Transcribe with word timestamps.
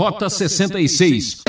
Rota 0.00 0.30
66. 0.30 1.42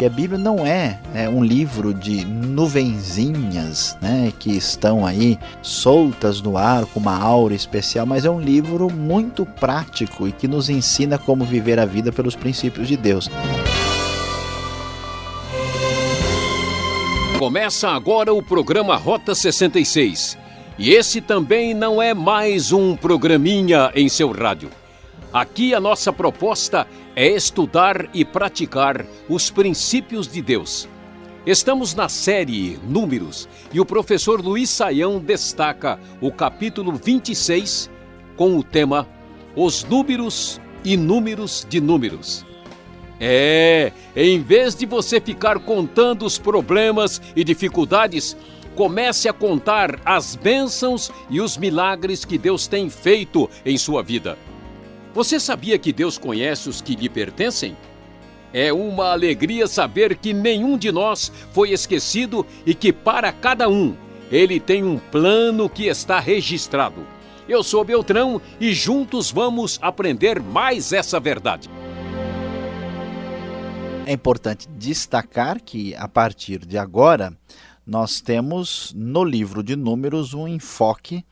E 0.00 0.06
a 0.06 0.08
Bíblia 0.08 0.38
não 0.38 0.64
é, 0.64 1.00
é, 1.12 1.28
um 1.28 1.42
livro 1.42 1.92
de 1.92 2.24
nuvenzinhas 2.24 3.98
né, 4.00 4.32
que 4.38 4.52
estão 4.52 5.04
aí 5.04 5.36
soltas 5.60 6.40
no 6.40 6.56
ar 6.56 6.86
com 6.86 7.00
uma 7.00 7.18
aura 7.18 7.52
especial, 7.52 8.06
mas 8.06 8.24
é 8.24 8.30
um 8.30 8.40
livro 8.40 8.88
muito 8.88 9.44
prático 9.44 10.28
e 10.28 10.32
que 10.32 10.46
nos 10.46 10.70
ensina 10.70 11.18
como 11.18 11.44
viver 11.44 11.80
a 11.80 11.84
vida 11.84 12.12
pelos 12.12 12.36
princípios 12.36 12.86
de 12.86 12.96
Deus. 12.96 13.28
Começa 17.36 17.88
agora 17.88 18.32
o 18.32 18.40
programa 18.40 18.94
Rota 18.94 19.34
66. 19.34 20.38
E 20.78 20.92
esse 20.92 21.20
também 21.20 21.74
não 21.74 22.00
é 22.00 22.14
mais 22.14 22.70
um 22.70 22.94
programinha 22.94 23.90
em 23.92 24.08
seu 24.08 24.30
rádio. 24.30 24.70
Aqui 25.32 25.72
a 25.72 25.78
nossa 25.78 26.12
proposta 26.12 26.88
é 27.14 27.28
estudar 27.28 28.08
e 28.12 28.24
praticar 28.24 29.06
os 29.28 29.48
princípios 29.48 30.26
de 30.26 30.42
Deus. 30.42 30.88
Estamos 31.46 31.94
na 31.94 32.08
série 32.08 32.80
Números 32.82 33.48
e 33.72 33.78
o 33.78 33.86
professor 33.86 34.40
Luiz 34.44 34.68
Saião 34.68 35.20
destaca 35.20 36.00
o 36.20 36.32
capítulo 36.32 36.92
26 36.92 37.88
com 38.36 38.58
o 38.58 38.64
tema 38.64 39.08
Os 39.54 39.84
Números 39.84 40.60
e 40.84 40.96
Números 40.96 41.64
de 41.68 41.80
Números. 41.80 42.44
É, 43.20 43.92
em 44.16 44.42
vez 44.42 44.74
de 44.74 44.84
você 44.84 45.20
ficar 45.20 45.60
contando 45.60 46.26
os 46.26 46.38
problemas 46.38 47.22
e 47.36 47.44
dificuldades, 47.44 48.36
comece 48.74 49.28
a 49.28 49.32
contar 49.32 50.00
as 50.04 50.34
bênçãos 50.34 51.12
e 51.30 51.40
os 51.40 51.56
milagres 51.56 52.24
que 52.24 52.36
Deus 52.36 52.66
tem 52.66 52.90
feito 52.90 53.48
em 53.64 53.78
sua 53.78 54.02
vida. 54.02 54.36
Você 55.12 55.40
sabia 55.40 55.76
que 55.76 55.92
Deus 55.92 56.16
conhece 56.16 56.68
os 56.68 56.80
que 56.80 56.94
lhe 56.94 57.08
pertencem? 57.08 57.76
É 58.52 58.72
uma 58.72 59.10
alegria 59.10 59.66
saber 59.66 60.16
que 60.16 60.32
nenhum 60.32 60.78
de 60.78 60.92
nós 60.92 61.32
foi 61.52 61.70
esquecido 61.70 62.46
e 62.64 62.74
que 62.74 62.92
para 62.92 63.32
cada 63.32 63.68
um 63.68 63.96
ele 64.30 64.60
tem 64.60 64.84
um 64.84 64.98
plano 64.98 65.68
que 65.68 65.86
está 65.86 66.20
registrado. 66.20 67.04
Eu 67.48 67.64
sou 67.64 67.84
Beltrão 67.84 68.40
e 68.60 68.72
juntos 68.72 69.32
vamos 69.32 69.80
aprender 69.82 70.40
mais 70.40 70.92
essa 70.92 71.18
verdade. 71.18 71.68
É 74.06 74.12
importante 74.12 74.68
destacar 74.68 75.60
que 75.60 75.94
a 75.96 76.06
partir 76.06 76.64
de 76.64 76.78
agora 76.78 77.36
nós 77.84 78.20
temos 78.20 78.92
no 78.96 79.24
livro 79.24 79.64
de 79.64 79.74
Números 79.74 80.34
um 80.34 80.46
enfoque 80.46 81.24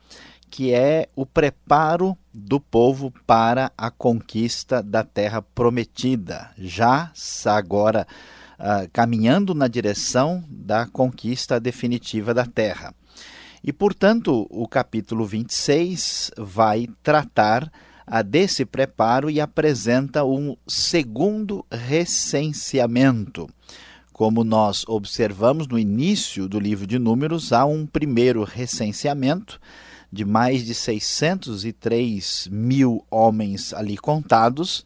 que 0.49 0.73
é 0.73 1.07
o 1.15 1.25
preparo 1.25 2.17
do 2.33 2.59
povo 2.59 3.13
para 3.27 3.71
a 3.77 3.91
conquista 3.91 4.81
da 4.81 5.03
terra 5.03 5.41
prometida, 5.41 6.49
já 6.57 7.11
agora 7.45 8.07
uh, 8.59 8.89
caminhando 8.91 9.53
na 9.53 9.67
direção 9.67 10.43
da 10.49 10.85
conquista 10.87 11.59
definitiva 11.59 12.33
da 12.33 12.45
terra. 12.45 12.93
E, 13.63 13.73
portanto, 13.73 14.47
o 14.49 14.67
capítulo 14.67 15.25
26 15.25 16.31
vai 16.37 16.87
tratar 17.03 17.71
uh, 18.07 18.23
desse 18.23 18.65
preparo 18.65 19.29
e 19.29 19.39
apresenta 19.39 20.25
um 20.25 20.55
segundo 20.67 21.65
recenseamento. 21.71 23.47
Como 24.11 24.43
nós 24.43 24.83
observamos 24.87 25.67
no 25.67 25.79
início 25.79 26.47
do 26.47 26.59
livro 26.59 26.85
de 26.85 26.99
Números, 26.99 27.53
há 27.53 27.65
um 27.65 27.85
primeiro 27.85 28.43
recenseamento 28.43 29.59
de 30.11 30.25
mais 30.25 30.65
de 30.65 30.73
603 30.73 32.47
mil 32.51 33.05
homens 33.09 33.73
ali 33.73 33.97
contados. 33.97 34.85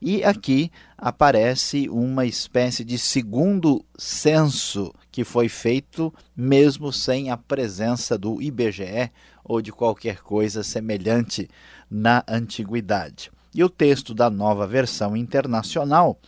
E 0.00 0.24
aqui 0.24 0.70
aparece 0.98 1.88
uma 1.88 2.26
espécie 2.26 2.84
de 2.84 2.98
segundo 2.98 3.84
censo 3.96 4.92
que 5.12 5.22
foi 5.24 5.48
feito 5.48 6.12
mesmo 6.36 6.92
sem 6.92 7.30
a 7.30 7.36
presença 7.36 8.18
do 8.18 8.42
IBGE 8.42 9.10
ou 9.44 9.60
de 9.60 9.70
qualquer 9.70 10.20
coisa 10.22 10.62
semelhante 10.62 11.48
na 11.90 12.24
antiguidade. 12.26 13.30
E 13.54 13.62
o 13.62 13.68
texto 13.68 14.14
da 14.14 14.30
nova 14.30 14.66
versão 14.66 15.16
internacional 15.16 16.18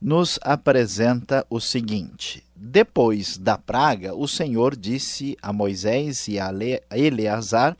nos 0.00 0.38
apresenta 0.42 1.46
o 1.50 1.60
seguinte: 1.60 2.42
Depois 2.62 3.38
da 3.38 3.56
praga, 3.56 4.14
o 4.14 4.28
Senhor 4.28 4.76
disse 4.76 5.34
a 5.40 5.50
Moisés 5.50 6.28
e 6.28 6.38
a 6.38 6.50
Eleazar, 6.94 7.74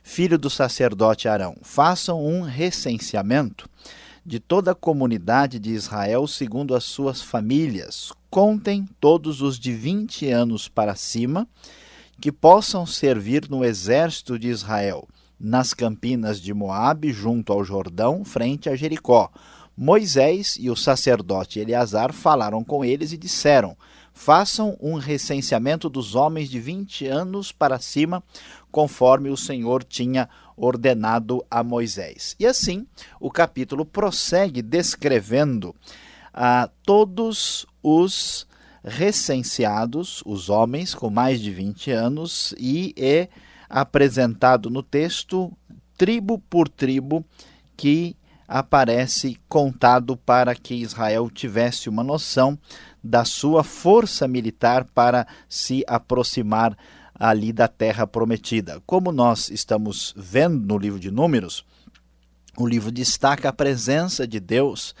filho 0.00 0.38
do 0.38 0.48
sacerdote 0.48 1.26
Arão: 1.26 1.56
Façam 1.60 2.24
um 2.24 2.42
recenseamento 2.42 3.68
de 4.24 4.38
toda 4.38 4.70
a 4.70 4.76
comunidade 4.76 5.58
de 5.58 5.70
Israel 5.70 6.28
segundo 6.28 6.76
as 6.76 6.84
suas 6.84 7.20
famílias. 7.20 8.12
Contem 8.30 8.88
todos 9.00 9.42
os 9.42 9.58
de 9.58 9.72
20 9.72 10.30
anos 10.30 10.68
para 10.68 10.94
cima 10.94 11.48
que 12.20 12.30
possam 12.30 12.86
servir 12.86 13.50
no 13.50 13.64
exército 13.64 14.38
de 14.38 14.46
Israel, 14.46 15.08
nas 15.38 15.74
campinas 15.74 16.40
de 16.40 16.54
Moabe, 16.54 17.12
junto 17.12 17.52
ao 17.52 17.64
Jordão, 17.64 18.24
frente 18.24 18.68
a 18.68 18.76
Jericó 18.76 19.32
Moisés 19.76 20.56
e 20.60 20.70
o 20.70 20.76
sacerdote 20.76 21.58
Eleazar 21.58 22.12
falaram 22.12 22.62
com 22.62 22.84
eles 22.84 23.12
e 23.12 23.16
disseram: 23.16 23.76
Façam 24.14 24.76
um 24.80 24.94
recenseamento 24.94 25.88
dos 25.88 26.14
homens 26.14 26.50
de 26.50 26.60
20 26.60 27.06
anos 27.06 27.50
para 27.50 27.78
cima, 27.78 28.22
conforme 28.70 29.30
o 29.30 29.36
Senhor 29.36 29.82
tinha 29.82 30.28
ordenado 30.56 31.44
a 31.50 31.62
Moisés. 31.64 32.36
E 32.38 32.46
assim, 32.46 32.86
o 33.18 33.30
capítulo 33.30 33.84
prossegue 33.84 34.62
descrevendo 34.62 35.74
a 36.32 36.68
todos 36.84 37.66
os 37.82 38.46
recenseados, 38.84 40.22
os 40.26 40.48
homens 40.48 40.94
com 40.94 41.08
mais 41.08 41.40
de 41.40 41.50
20 41.50 41.90
anos, 41.90 42.54
e 42.58 42.94
é 42.96 43.28
apresentado 43.68 44.68
no 44.68 44.82
texto, 44.82 45.52
tribo 45.96 46.38
por 46.38 46.68
tribo, 46.68 47.24
que 47.76 48.16
aparece 48.52 49.38
contado 49.48 50.14
para 50.14 50.54
que 50.54 50.74
Israel 50.74 51.30
tivesse 51.30 51.88
uma 51.88 52.04
noção 52.04 52.58
da 53.02 53.24
sua 53.24 53.64
força 53.64 54.28
militar 54.28 54.84
para 54.84 55.26
se 55.48 55.82
aproximar 55.86 56.76
ali 57.14 57.50
da 57.50 57.66
terra 57.66 58.06
prometida. 58.06 58.82
Como 58.84 59.10
nós 59.10 59.48
estamos 59.48 60.12
vendo 60.14 60.66
no 60.66 60.76
livro 60.76 61.00
de 61.00 61.10
Números, 61.10 61.64
o 62.54 62.66
livro 62.66 62.92
destaca 62.92 63.48
a 63.48 63.54
presença 63.54 64.26
de 64.26 64.38
Deus 64.38 64.94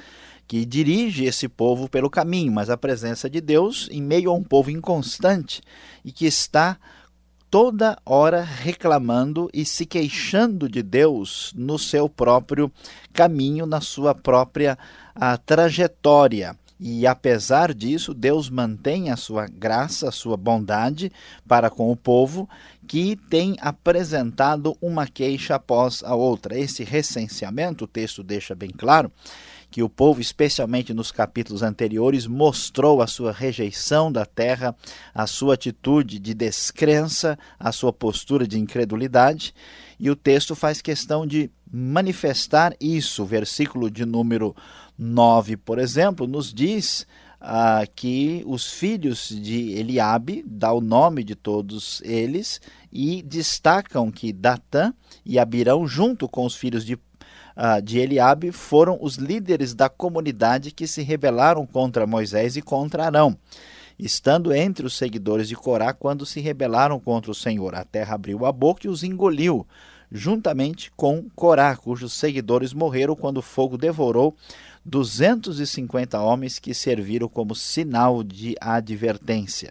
que 0.48 0.64
dirige 0.64 1.26
esse 1.26 1.46
povo 1.46 1.90
pelo 1.90 2.08
caminho, 2.08 2.50
mas 2.50 2.70
a 2.70 2.76
presença 2.78 3.28
de 3.28 3.40
Deus 3.40 3.86
em 3.92 4.00
meio 4.00 4.30
a 4.30 4.34
um 4.34 4.42
povo 4.42 4.70
inconstante 4.70 5.60
e 6.02 6.10
que 6.10 6.24
está 6.24 6.78
toda 7.52 7.98
hora 8.06 8.40
reclamando 8.40 9.50
e 9.52 9.62
se 9.66 9.84
queixando 9.84 10.70
de 10.70 10.82
Deus 10.82 11.52
no 11.54 11.78
seu 11.78 12.08
próprio 12.08 12.72
caminho, 13.12 13.66
na 13.66 13.78
sua 13.78 14.14
própria 14.14 14.78
a, 15.14 15.36
trajetória. 15.36 16.56
E 16.80 17.06
apesar 17.06 17.74
disso, 17.74 18.14
Deus 18.14 18.48
mantém 18.48 19.10
a 19.10 19.18
sua 19.18 19.46
graça, 19.46 20.08
a 20.08 20.12
sua 20.12 20.34
bondade 20.34 21.12
para 21.46 21.68
com 21.68 21.92
o 21.92 21.96
povo, 21.96 22.48
que 22.88 23.16
tem 23.28 23.54
apresentado 23.60 24.74
uma 24.80 25.06
queixa 25.06 25.56
após 25.56 26.02
a 26.02 26.14
outra. 26.14 26.58
Esse 26.58 26.82
recenseamento, 26.82 27.84
o 27.84 27.86
texto 27.86 28.22
deixa 28.22 28.54
bem 28.54 28.70
claro, 28.70 29.12
que 29.72 29.82
o 29.82 29.88
povo, 29.88 30.20
especialmente 30.20 30.92
nos 30.92 31.10
capítulos 31.10 31.62
anteriores, 31.62 32.26
mostrou 32.26 33.00
a 33.00 33.06
sua 33.06 33.32
rejeição 33.32 34.12
da 34.12 34.26
terra, 34.26 34.76
a 35.14 35.26
sua 35.26 35.54
atitude 35.54 36.18
de 36.18 36.34
descrença, 36.34 37.38
a 37.58 37.72
sua 37.72 37.90
postura 37.90 38.46
de 38.46 38.58
incredulidade, 38.58 39.54
e 39.98 40.10
o 40.10 40.14
texto 40.14 40.54
faz 40.54 40.82
questão 40.82 41.26
de 41.26 41.50
manifestar 41.72 42.76
isso. 42.78 43.22
O 43.22 43.26
versículo 43.26 43.90
de 43.90 44.04
número 44.04 44.54
9, 44.98 45.56
por 45.56 45.78
exemplo, 45.78 46.26
nos 46.26 46.52
diz 46.52 47.06
ah, 47.40 47.86
que 47.96 48.44
os 48.46 48.70
filhos 48.70 49.30
de 49.30 49.70
Eliabe, 49.70 50.44
dá 50.46 50.70
o 50.70 50.82
nome 50.82 51.24
de 51.24 51.34
todos 51.34 52.02
eles, 52.04 52.60
e 52.92 53.22
destacam 53.22 54.10
que 54.10 54.34
Datã 54.34 54.92
e 55.24 55.38
Abirão, 55.38 55.86
junto 55.86 56.28
com 56.28 56.44
os 56.44 56.54
filhos 56.54 56.84
de 56.84 56.98
de 57.82 57.98
Eliabe 57.98 58.52
foram 58.52 58.98
os 59.00 59.16
líderes 59.16 59.74
da 59.74 59.88
comunidade 59.88 60.70
que 60.70 60.86
se 60.86 61.02
rebelaram 61.02 61.66
contra 61.66 62.06
Moisés 62.06 62.56
e 62.56 62.62
contra 62.62 63.06
Arão. 63.06 63.36
Estando 63.98 64.52
entre 64.52 64.86
os 64.86 64.96
seguidores 64.96 65.48
de 65.48 65.54
Corá 65.54 65.92
quando 65.92 66.26
se 66.26 66.40
rebelaram 66.40 66.98
contra 66.98 67.30
o 67.30 67.34
Senhor, 67.34 67.74
a 67.74 67.84
terra 67.84 68.14
abriu 68.14 68.44
a 68.46 68.52
boca 68.52 68.86
e 68.86 68.90
os 68.90 69.04
engoliu, 69.04 69.66
juntamente 70.10 70.90
com 70.96 71.26
Corá, 71.34 71.76
cujos 71.76 72.12
seguidores 72.12 72.72
morreram 72.72 73.14
quando 73.14 73.38
o 73.38 73.42
fogo 73.42 73.78
devorou 73.78 74.34
250 74.84 76.20
homens 76.20 76.58
que 76.58 76.74
serviram 76.74 77.28
como 77.28 77.54
sinal 77.54 78.22
de 78.22 78.56
advertência. 78.60 79.70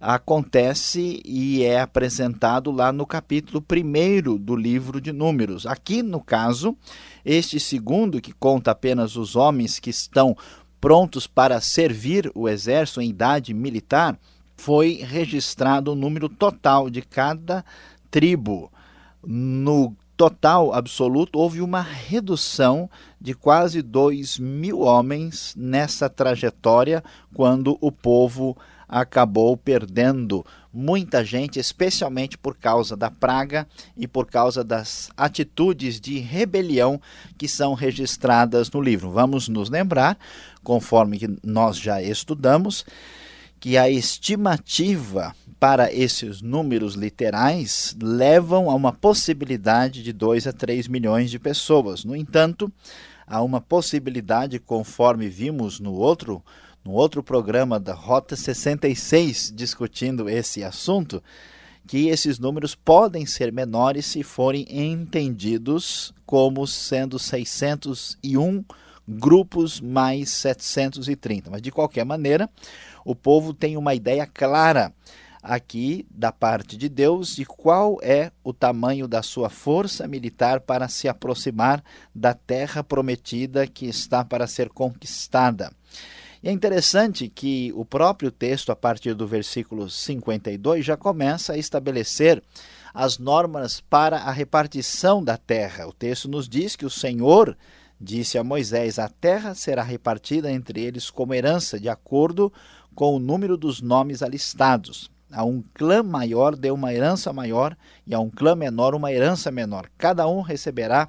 acontece 0.00 1.20
e 1.24 1.62
é 1.62 1.80
apresentado 1.80 2.70
lá 2.70 2.90
no 2.90 3.04
capítulo 3.04 3.62
1 3.62 4.38
do 4.38 4.56
livro 4.56 5.00
de 5.00 5.12
Números. 5.12 5.66
Aqui, 5.66 6.02
no 6.02 6.20
caso, 6.20 6.74
este 7.24 7.60
segundo, 7.60 8.20
que 8.20 8.32
conta 8.32 8.70
apenas 8.70 9.16
os 9.16 9.36
homens 9.36 9.78
que 9.78 9.90
estão 9.90 10.34
prontos 10.80 11.26
para 11.26 11.60
servir 11.60 12.32
o 12.34 12.48
exército 12.48 13.02
em 13.02 13.10
idade 13.10 13.52
militar, 13.52 14.18
foi 14.56 15.02
registrado 15.02 15.92
o 15.92 15.96
número 15.96 16.28
total 16.28 16.88
de 16.88 17.02
cada 17.02 17.64
tribo. 18.10 18.72
No 19.24 19.94
total 20.16 20.74
absoluto, 20.74 21.38
houve 21.38 21.62
uma 21.62 21.80
redução 21.80 22.90
de 23.20 23.32
quase 23.32 23.80
2 23.80 24.38
mil 24.38 24.80
homens 24.80 25.54
nessa 25.56 26.10
trajetória, 26.10 27.02
quando 27.32 27.78
o 27.80 27.90
povo 27.90 28.56
acabou 28.86 29.56
perdendo 29.56 30.44
muita 30.72 31.24
gente, 31.24 31.58
especialmente 31.58 32.36
por 32.36 32.56
causa 32.56 32.96
da 32.96 33.10
praga 33.10 33.66
e 33.96 34.06
por 34.06 34.26
causa 34.26 34.62
das 34.64 35.10
atitudes 35.16 36.00
de 36.00 36.18
rebelião 36.18 37.00
que 37.38 37.48
são 37.48 37.72
registradas 37.72 38.70
no 38.70 38.80
livro. 38.80 39.10
Vamos 39.10 39.48
nos 39.48 39.70
lembrar, 39.70 40.18
conforme 40.62 41.38
nós 41.42 41.78
já 41.78 42.02
estudamos, 42.02 42.84
que 43.58 43.78
a 43.78 43.88
estimativa 43.88 45.34
para 45.60 45.92
esses 45.92 46.40
números 46.40 46.94
literais 46.94 47.94
levam 48.02 48.70
a 48.70 48.74
uma 48.74 48.94
possibilidade 48.94 50.02
de 50.02 50.10
2 50.10 50.46
a 50.46 50.54
3 50.54 50.88
milhões 50.88 51.30
de 51.30 51.38
pessoas. 51.38 52.02
No 52.02 52.16
entanto, 52.16 52.72
há 53.26 53.42
uma 53.42 53.60
possibilidade, 53.60 54.58
conforme 54.58 55.28
vimos 55.28 55.78
no 55.78 55.92
outro, 55.92 56.42
no 56.82 56.92
outro 56.92 57.22
programa 57.22 57.78
da 57.78 57.92
Rota 57.92 58.34
66, 58.34 59.52
discutindo 59.54 60.30
esse 60.30 60.64
assunto, 60.64 61.22
que 61.86 62.08
esses 62.08 62.38
números 62.38 62.74
podem 62.74 63.26
ser 63.26 63.52
menores 63.52 64.06
se 64.06 64.22
forem 64.22 64.64
entendidos 64.70 66.14
como 66.24 66.66
sendo 66.66 67.18
601 67.18 68.64
grupos 69.06 69.78
mais 69.78 70.30
730. 70.30 71.50
Mas, 71.50 71.60
de 71.60 71.70
qualquer 71.70 72.06
maneira, 72.06 72.48
o 73.04 73.14
povo 73.14 73.52
tem 73.52 73.76
uma 73.76 73.94
ideia 73.94 74.26
clara 74.26 74.90
aqui 75.42 76.06
da 76.10 76.30
parte 76.30 76.76
de 76.76 76.88
Deus 76.88 77.34
de 77.34 77.44
qual 77.44 77.98
é 78.02 78.30
o 78.44 78.52
tamanho 78.52 79.08
da 79.08 79.22
sua 79.22 79.48
força 79.48 80.06
militar 80.06 80.60
para 80.60 80.88
se 80.88 81.08
aproximar 81.08 81.82
da 82.14 82.34
terra 82.34 82.84
prometida 82.84 83.66
que 83.66 83.86
está 83.86 84.24
para 84.24 84.46
ser 84.46 84.68
conquistada. 84.68 85.72
E 86.42 86.48
é 86.48 86.52
interessante 86.52 87.28
que 87.28 87.70
o 87.74 87.84
próprio 87.84 88.30
texto, 88.30 88.72
a 88.72 88.76
partir 88.76 89.14
do 89.14 89.26
versículo 89.26 89.90
52, 89.90 90.84
já 90.84 90.96
começa 90.96 91.52
a 91.52 91.58
estabelecer 91.58 92.42
as 92.94 93.18
normas 93.18 93.80
para 93.80 94.18
a 94.18 94.30
repartição 94.30 95.22
da 95.22 95.36
terra. 95.36 95.86
O 95.86 95.92
texto 95.92 96.28
nos 96.28 96.48
diz 96.48 96.76
que 96.76 96.86
o 96.86 96.90
Senhor 96.90 97.56
disse 98.00 98.38
a 98.38 98.44
Moisés: 98.44 98.98
A 98.98 99.08
terra 99.08 99.54
será 99.54 99.82
repartida 99.82 100.50
entre 100.50 100.80
eles 100.80 101.10
como 101.10 101.34
herança, 101.34 101.78
de 101.78 101.90
acordo 101.90 102.50
com 102.94 103.14
o 103.14 103.20
número 103.20 103.56
dos 103.56 103.82
nomes 103.82 104.22
alistados. 104.22 105.10
A 105.32 105.44
um 105.44 105.62
clã 105.74 106.02
maior 106.02 106.56
deu 106.56 106.74
uma 106.74 106.92
herança 106.92 107.32
maior 107.32 107.76
e 108.06 108.14
a 108.14 108.20
um 108.20 108.28
clã 108.28 108.54
menor 108.54 108.94
uma 108.94 109.12
herança 109.12 109.50
menor. 109.50 109.88
Cada 109.96 110.26
um 110.28 110.40
receberá 110.40 111.08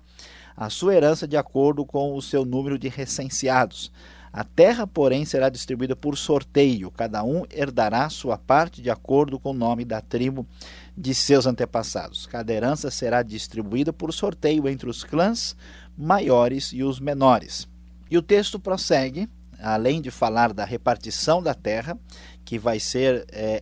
a 0.55 0.69
sua 0.69 0.93
herança 0.93 1.27
de 1.27 1.35
acordo 1.35 1.85
com 1.85 2.15
o 2.15 2.21
seu 2.21 2.45
número 2.45 2.77
de 2.77 2.87
recenseados. 2.87 3.91
A 4.33 4.45
terra, 4.45 4.87
porém, 4.87 5.25
será 5.25 5.49
distribuída 5.49 5.93
por 5.93 6.17
sorteio. 6.17 6.89
Cada 6.91 7.21
um 7.23 7.43
herdará 7.51 8.09
sua 8.09 8.37
parte 8.37 8.81
de 8.81 8.89
acordo 8.89 9.37
com 9.37 9.49
o 9.51 9.53
nome 9.53 9.83
da 9.83 9.99
tribo 9.99 10.47
de 10.95 11.13
seus 11.13 11.45
antepassados. 11.45 12.27
Cada 12.27 12.53
herança 12.53 12.89
será 12.89 13.23
distribuída 13.23 13.91
por 13.91 14.13
sorteio 14.13 14.69
entre 14.69 14.89
os 14.89 15.03
clãs 15.03 15.55
maiores 15.97 16.71
e 16.71 16.81
os 16.81 16.99
menores. 16.99 17.67
E 18.09 18.17
o 18.17 18.21
texto 18.21 18.57
prossegue, 18.57 19.27
além 19.59 20.01
de 20.01 20.09
falar 20.09 20.53
da 20.53 20.63
repartição 20.63 21.43
da 21.43 21.53
terra, 21.53 21.99
que 22.45 22.57
vai 22.57 22.79
ser 22.79 23.25
é, 23.31 23.61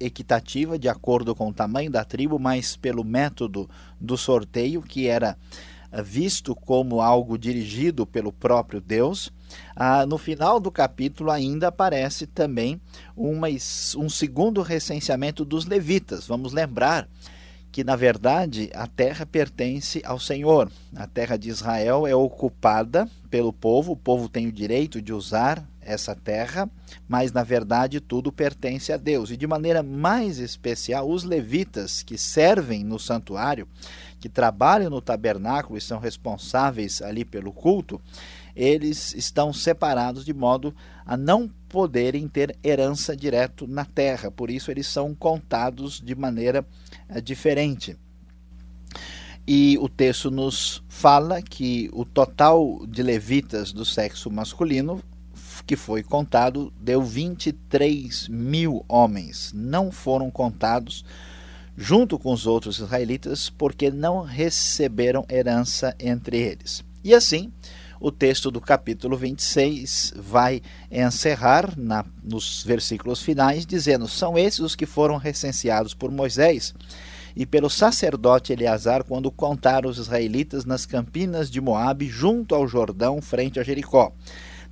equitativa 0.00 0.78
de 0.78 0.88
acordo 0.88 1.34
com 1.34 1.48
o 1.48 1.52
tamanho 1.52 1.90
da 1.90 2.04
tribo, 2.04 2.38
mas 2.38 2.76
pelo 2.76 3.04
método 3.04 3.68
do 4.00 4.16
sorteio, 4.16 4.82
que 4.82 5.06
era 5.06 5.36
eh, 5.92 6.02
visto 6.02 6.54
como 6.54 7.00
algo 7.00 7.38
dirigido 7.38 8.06
pelo 8.06 8.32
próprio 8.32 8.80
Deus. 8.80 9.32
Ah, 9.74 10.04
no 10.06 10.18
final 10.18 10.58
do 10.58 10.70
capítulo 10.70 11.30
ainda 11.30 11.68
aparece 11.68 12.26
também 12.26 12.80
uma, 13.16 13.48
um 13.48 14.08
segundo 14.08 14.62
recenseamento 14.62 15.44
dos 15.44 15.66
levitas. 15.66 16.26
Vamos 16.26 16.52
lembrar 16.52 17.08
que, 17.76 17.84
na 17.84 17.94
verdade, 17.94 18.70
a 18.74 18.86
terra 18.86 19.26
pertence 19.26 20.00
ao 20.04 20.18
Senhor. 20.18 20.70
A 20.94 21.06
terra 21.06 21.36
de 21.36 21.50
Israel 21.50 22.06
é 22.06 22.14
ocupada 22.14 23.06
pelo 23.28 23.52
povo, 23.52 23.92
o 23.92 23.96
povo 23.96 24.28
tem 24.28 24.46
o 24.46 24.52
direito 24.52 25.02
de 25.02 25.12
usar 25.12 25.62
essa 25.86 26.14
terra, 26.14 26.68
mas 27.08 27.32
na 27.32 27.42
verdade 27.42 28.00
tudo 28.00 28.32
pertence 28.32 28.92
a 28.92 28.96
Deus. 28.96 29.30
E 29.30 29.36
de 29.36 29.46
maneira 29.46 29.82
mais 29.82 30.38
especial, 30.38 31.08
os 31.08 31.24
levitas 31.24 32.02
que 32.02 32.18
servem 32.18 32.84
no 32.84 32.98
santuário, 32.98 33.68
que 34.18 34.28
trabalham 34.28 34.90
no 34.90 35.00
tabernáculo 35.00 35.78
e 35.78 35.80
são 35.80 35.98
responsáveis 35.98 37.00
ali 37.00 37.24
pelo 37.24 37.52
culto, 37.52 38.00
eles 38.54 39.14
estão 39.14 39.52
separados 39.52 40.24
de 40.24 40.32
modo 40.32 40.74
a 41.04 41.16
não 41.16 41.48
poderem 41.68 42.26
ter 42.26 42.56
herança 42.64 43.14
direto 43.14 43.66
na 43.66 43.84
terra. 43.84 44.30
Por 44.30 44.50
isso 44.50 44.70
eles 44.70 44.86
são 44.86 45.14
contados 45.14 46.00
de 46.00 46.14
maneira 46.14 46.66
é, 47.08 47.20
diferente. 47.20 47.96
E 49.46 49.78
o 49.78 49.88
texto 49.88 50.28
nos 50.28 50.82
fala 50.88 51.40
que 51.40 51.88
o 51.92 52.04
total 52.04 52.84
de 52.86 53.00
levitas 53.00 53.72
do 53.72 53.84
sexo 53.84 54.28
masculino 54.28 55.00
que 55.66 55.76
foi 55.76 56.02
contado 56.02 56.72
deu 56.80 57.02
23 57.02 58.28
mil 58.28 58.84
homens. 58.88 59.52
Não 59.54 59.90
foram 59.90 60.30
contados 60.30 61.04
junto 61.76 62.18
com 62.18 62.32
os 62.32 62.46
outros 62.46 62.78
israelitas, 62.78 63.50
porque 63.50 63.90
não 63.90 64.22
receberam 64.22 65.26
herança 65.28 65.94
entre 65.98 66.38
eles. 66.38 66.84
E 67.04 67.14
assim, 67.14 67.52
o 68.00 68.10
texto 68.10 68.50
do 68.50 68.60
capítulo 68.60 69.16
26 69.16 70.14
vai 70.16 70.62
encerrar 70.90 71.76
na, 71.76 72.04
nos 72.22 72.62
versículos 72.62 73.20
finais, 73.20 73.66
dizendo: 73.66 74.08
São 74.08 74.38
esses 74.38 74.60
os 74.60 74.76
que 74.76 74.86
foram 74.86 75.16
recenseados 75.16 75.94
por 75.94 76.10
Moisés 76.10 76.74
e 77.34 77.44
pelo 77.44 77.68
sacerdote 77.68 78.52
Eleazar 78.52 79.04
quando 79.04 79.30
contaram 79.30 79.90
os 79.90 79.98
israelitas 79.98 80.64
nas 80.64 80.86
campinas 80.86 81.50
de 81.50 81.60
Moabe, 81.60 82.08
junto 82.08 82.54
ao 82.54 82.66
Jordão, 82.66 83.20
frente 83.20 83.60
a 83.60 83.62
Jericó. 83.62 84.12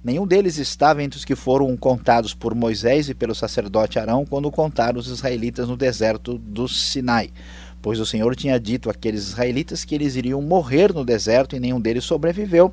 Nenhum 0.05 0.27
deles 0.27 0.59
estava 0.59 1.03
entre 1.03 1.19
os 1.19 1.25
que 1.25 1.35
foram 1.35 1.75
contados 1.79 2.35
por 2.35 2.55
Moisés 2.55 3.09
e 3.09 3.15
pelo 3.15 3.35
sacerdote 3.35 3.99
Arão 3.99 4.27
quando 4.27 4.51
contaram 4.51 5.01
os 5.01 5.09
israelitas 5.09 5.67
no 5.67 5.79
deserto 5.79 6.37
do 6.37 6.69
Sinai. 6.69 7.31
Pois 7.81 7.99
o 7.99 8.05
Senhor 8.05 8.37
tinha 8.37 8.61
dito 8.61 8.91
àqueles 8.91 9.23
israelitas 9.29 9.83
que 9.83 9.95
eles 9.95 10.15
iriam 10.15 10.43
morrer 10.43 10.93
no 10.93 11.07
deserto 11.07 11.57
e 11.57 11.61
nenhum 11.61 11.81
deles 11.81 12.05
sobreviveu, 12.05 12.71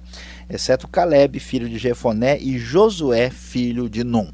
exceto 0.50 0.90
Caleb, 0.90 1.40
filho 1.40 1.70
de 1.70 1.78
Jefoné, 1.78 2.38
e 2.38 2.60
Josué, 2.60 3.30
filho 3.30 3.90
de 3.90 4.04
Num. 4.04 4.30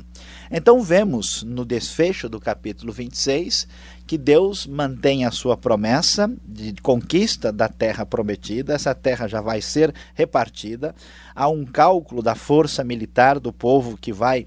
Então 0.51 0.81
vemos 0.81 1.43
no 1.43 1.65
desfecho 1.65 2.29
do 2.29 2.39
capítulo 2.39 2.91
26 2.93 3.67
que 4.05 4.17
Deus 4.17 4.65
mantém 4.65 5.25
a 5.25 5.31
sua 5.31 5.57
promessa 5.57 6.31
de 6.45 6.73
conquista 6.81 7.51
da 7.51 7.67
terra 7.67 8.05
prometida. 8.05 8.73
Essa 8.73 8.95
terra 8.95 9.27
já 9.27 9.41
vai 9.41 9.61
ser 9.61 9.93
repartida. 10.13 10.95
Há 11.35 11.49
um 11.49 11.65
cálculo 11.65 12.21
da 12.21 12.35
força 12.35 12.83
militar 12.83 13.39
do 13.39 13.51
povo 13.51 13.97
que 13.97 14.13
vai 14.13 14.45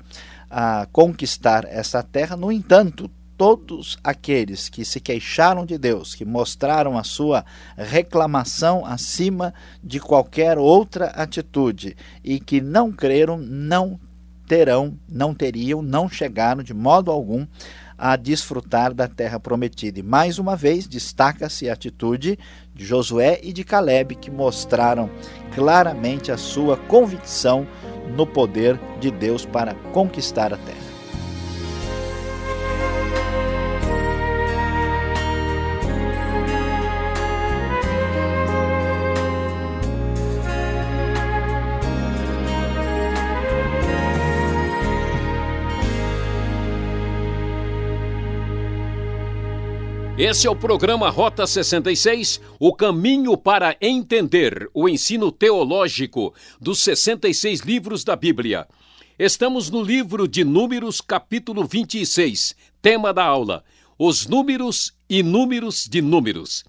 ah, 0.50 0.88
conquistar 0.90 1.66
essa 1.66 2.02
terra. 2.02 2.36
No 2.36 2.50
entanto, 2.50 3.10
todos 3.36 3.98
aqueles 4.04 4.68
que 4.68 4.84
se 4.84 5.00
queixaram 5.00 5.64
de 5.64 5.78
Deus, 5.78 6.14
que 6.14 6.26
mostraram 6.26 6.98
a 6.98 7.04
sua 7.04 7.44
reclamação 7.76 8.84
acima 8.84 9.54
de 9.82 9.98
qualquer 9.98 10.58
outra 10.58 11.06
atitude 11.06 11.96
e 12.22 12.38
que 12.38 12.60
não 12.60 12.92
creram, 12.92 13.38
não 13.38 13.98
terão, 14.50 14.98
não 15.08 15.32
teriam, 15.32 15.80
não 15.80 16.08
chegaram 16.08 16.60
de 16.60 16.74
modo 16.74 17.12
algum 17.12 17.46
a 17.96 18.16
desfrutar 18.16 18.92
da 18.92 19.06
terra 19.06 19.38
prometida. 19.38 20.00
E 20.00 20.02
mais 20.02 20.40
uma 20.40 20.56
vez 20.56 20.88
destaca-se 20.88 21.70
a 21.70 21.72
atitude 21.72 22.36
de 22.74 22.84
Josué 22.84 23.38
e 23.44 23.52
de 23.52 23.62
Caleb, 23.62 24.16
que 24.16 24.28
mostraram 24.28 25.08
claramente 25.54 26.32
a 26.32 26.36
sua 26.36 26.76
convicção 26.76 27.64
no 28.16 28.26
poder 28.26 28.76
de 28.98 29.12
Deus 29.12 29.46
para 29.46 29.72
conquistar 29.92 30.52
a 30.52 30.56
terra. 30.56 30.79
Esse 50.22 50.46
é 50.46 50.50
o 50.50 50.54
programa 50.54 51.08
Rota 51.08 51.46
66, 51.46 52.42
o 52.58 52.74
caminho 52.74 53.38
para 53.38 53.74
entender 53.80 54.68
o 54.74 54.86
ensino 54.86 55.32
teológico 55.32 56.34
dos 56.60 56.80
66 56.80 57.60
livros 57.60 58.04
da 58.04 58.14
Bíblia. 58.14 58.68
Estamos 59.18 59.70
no 59.70 59.82
livro 59.82 60.28
de 60.28 60.44
Números, 60.44 61.00
capítulo 61.00 61.64
26, 61.64 62.54
tema 62.82 63.14
da 63.14 63.24
aula: 63.24 63.64
Os 63.98 64.26
números 64.26 64.92
e 65.08 65.22
números 65.22 65.86
de 65.90 66.02
números. 66.02 66.64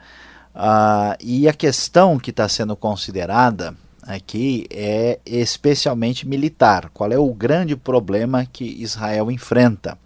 Uh, 0.54 1.14
e 1.20 1.48
a 1.48 1.52
questão 1.52 2.18
que 2.18 2.30
está 2.30 2.48
sendo 2.48 2.74
considerada 2.74 3.74
aqui 4.02 4.66
é 4.70 5.20
especialmente 5.24 6.26
militar. 6.26 6.90
Qual 6.92 7.12
é 7.12 7.18
o 7.18 7.32
grande 7.32 7.76
problema 7.76 8.46
que 8.46 8.64
Israel 8.64 9.30
enfrenta? 9.30 9.98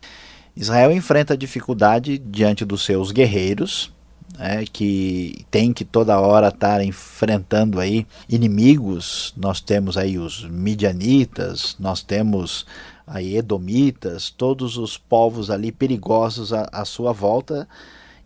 Israel 0.55 0.93
enfrenta 0.93 1.37
dificuldade 1.37 2.19
diante 2.19 2.65
dos 2.65 2.85
seus 2.85 3.11
guerreiros, 3.11 3.91
é, 4.39 4.65
que 4.65 5.45
tem 5.51 5.73
que 5.73 5.85
toda 5.85 6.21
hora 6.21 6.49
estar 6.49 6.83
enfrentando 6.83 7.81
aí 7.81 8.07
inimigos. 8.29 9.33
Nós 9.37 9.61
temos 9.61 9.97
aí 9.97 10.19
os 10.19 10.45
midianitas, 10.49 11.77
nós 11.79 12.03
temos 12.03 12.67
aí 13.07 13.37
edomitas, 13.37 14.31
todos 14.31 14.77
os 14.77 14.97
povos 14.97 15.51
ali 15.51 15.73
perigosos 15.73 16.53
à, 16.53 16.69
à 16.73 16.85
sua 16.85 17.13
volta 17.13 17.69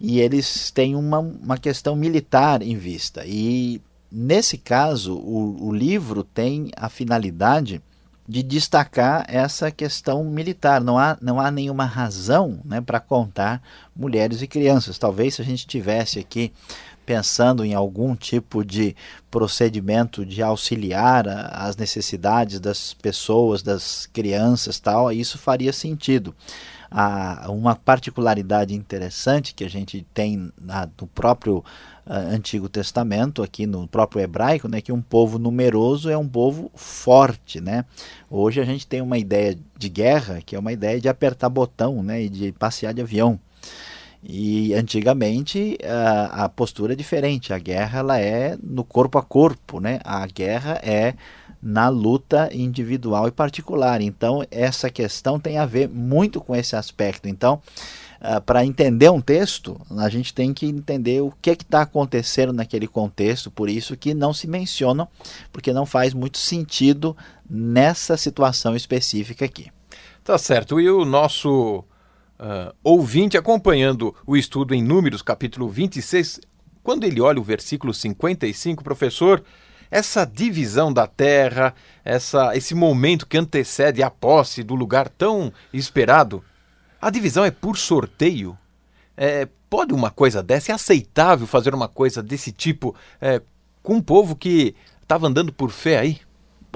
e 0.00 0.20
eles 0.20 0.70
têm 0.70 0.94
uma, 0.94 1.18
uma 1.18 1.58
questão 1.58 1.96
militar 1.96 2.62
em 2.62 2.76
vista. 2.76 3.24
E 3.26 3.80
nesse 4.10 4.58
caso, 4.58 5.14
o, 5.14 5.68
o 5.68 5.72
livro 5.72 6.22
tem 6.22 6.70
a 6.76 6.88
finalidade 6.88 7.80
de 8.28 8.42
destacar 8.42 9.24
essa 9.28 9.70
questão 9.70 10.24
militar. 10.24 10.80
Não 10.80 10.98
há, 10.98 11.16
não 11.20 11.40
há 11.40 11.50
nenhuma 11.50 11.84
razão 11.84 12.60
né, 12.64 12.80
para 12.80 13.00
contar 13.00 13.62
mulheres 13.94 14.42
e 14.42 14.46
crianças. 14.46 14.98
Talvez 14.98 15.34
se 15.34 15.42
a 15.42 15.44
gente 15.44 15.66
tivesse 15.66 16.18
aqui 16.18 16.52
pensando 17.06 17.64
em 17.64 17.72
algum 17.72 18.16
tipo 18.16 18.64
de 18.64 18.96
procedimento 19.30 20.26
de 20.26 20.42
auxiliar 20.42 21.28
as 21.28 21.76
necessidades 21.76 22.58
das 22.58 22.92
pessoas, 22.92 23.62
das 23.62 24.06
crianças, 24.12 24.80
tal, 24.80 25.12
isso 25.12 25.38
faria 25.38 25.72
sentido. 25.72 26.34
Ah, 26.90 27.46
uma 27.48 27.74
particularidade 27.74 28.74
interessante 28.74 29.54
que 29.54 29.64
a 29.64 29.70
gente 29.70 30.06
tem 30.14 30.52
na, 30.60 30.88
no 31.00 31.06
próprio 31.06 31.58
uh, 32.06 32.12
Antigo 32.32 32.68
Testamento, 32.68 33.42
aqui 33.42 33.66
no 33.66 33.88
próprio 33.88 34.22
hebraico, 34.22 34.68
né, 34.68 34.80
que 34.80 34.92
um 34.92 35.02
povo 35.02 35.38
numeroso 35.38 36.08
é 36.08 36.16
um 36.16 36.28
povo 36.28 36.70
forte. 36.74 37.60
Né? 37.60 37.84
Hoje 38.30 38.60
a 38.60 38.64
gente 38.64 38.86
tem 38.86 39.00
uma 39.00 39.18
ideia 39.18 39.58
de 39.76 39.88
guerra 39.88 40.40
que 40.44 40.54
é 40.54 40.58
uma 40.58 40.72
ideia 40.72 41.00
de 41.00 41.08
apertar 41.08 41.48
botão 41.48 42.02
né, 42.02 42.22
e 42.22 42.28
de 42.28 42.52
passear 42.52 42.94
de 42.94 43.02
avião. 43.02 43.38
E 44.28 44.74
antigamente 44.74 45.78
a, 45.84 46.44
a 46.44 46.48
postura 46.48 46.94
é 46.94 46.96
diferente. 46.96 47.52
A 47.52 47.58
guerra 47.60 48.00
ela 48.00 48.18
é 48.18 48.58
no 48.60 48.82
corpo 48.82 49.18
a 49.18 49.22
corpo, 49.22 49.78
né? 49.78 50.00
A 50.02 50.26
guerra 50.26 50.80
é 50.82 51.14
na 51.62 51.88
luta 51.88 52.50
individual 52.52 53.28
e 53.28 53.30
particular. 53.30 54.00
Então 54.00 54.44
essa 54.50 54.90
questão 54.90 55.38
tem 55.38 55.58
a 55.58 55.64
ver 55.64 55.88
muito 55.88 56.40
com 56.40 56.56
esse 56.56 56.74
aspecto. 56.74 57.28
Então 57.28 57.62
uh, 58.20 58.40
para 58.40 58.66
entender 58.66 59.08
um 59.10 59.20
texto, 59.20 59.80
a 59.96 60.08
gente 60.08 60.34
tem 60.34 60.52
que 60.52 60.66
entender 60.66 61.20
o 61.20 61.32
que 61.40 61.50
está 61.50 61.82
acontecendo 61.82 62.52
naquele 62.52 62.88
contexto, 62.88 63.48
por 63.48 63.70
isso 63.70 63.96
que 63.96 64.12
não 64.12 64.34
se 64.34 64.48
mencionam, 64.48 65.06
porque 65.52 65.72
não 65.72 65.86
faz 65.86 66.12
muito 66.12 66.38
sentido 66.38 67.16
nessa 67.48 68.16
situação 68.16 68.74
específica 68.74 69.44
aqui. 69.44 69.70
Tá 70.24 70.36
certo. 70.36 70.80
E 70.80 70.90
o 70.90 71.04
nosso 71.04 71.84
uh, 72.38 72.74
ouvinte 72.82 73.36
acompanhando 73.36 74.14
o 74.26 74.36
estudo 74.36 74.74
em 74.74 74.82
Números, 74.82 75.22
capítulo 75.22 75.68
26, 75.68 76.40
quando 76.82 77.04
ele 77.04 77.20
olha 77.20 77.40
o 77.40 77.44
versículo 77.44 77.92
55, 77.92 78.84
professor, 78.84 79.42
essa 79.90 80.24
divisão 80.24 80.92
da 80.92 81.06
terra, 81.06 81.74
essa, 82.04 82.56
esse 82.56 82.74
momento 82.74 83.26
que 83.26 83.38
antecede 83.38 84.02
a 84.02 84.10
posse 84.10 84.62
do 84.62 84.74
lugar 84.74 85.08
tão 85.08 85.52
esperado, 85.72 86.44
a 87.00 87.10
divisão 87.10 87.44
é 87.44 87.50
por 87.50 87.76
sorteio? 87.76 88.56
É, 89.16 89.48
pode 89.70 89.94
uma 89.94 90.10
coisa 90.10 90.42
dessa? 90.42 90.72
É 90.72 90.74
aceitável 90.74 91.46
fazer 91.46 91.74
uma 91.74 91.88
coisa 91.88 92.22
desse 92.22 92.52
tipo 92.52 92.94
é, 93.20 93.40
com 93.82 93.94
um 93.94 94.02
povo 94.02 94.34
que 94.34 94.74
estava 95.02 95.26
andando 95.26 95.52
por 95.52 95.70
fé 95.70 95.98
aí? 95.98 96.20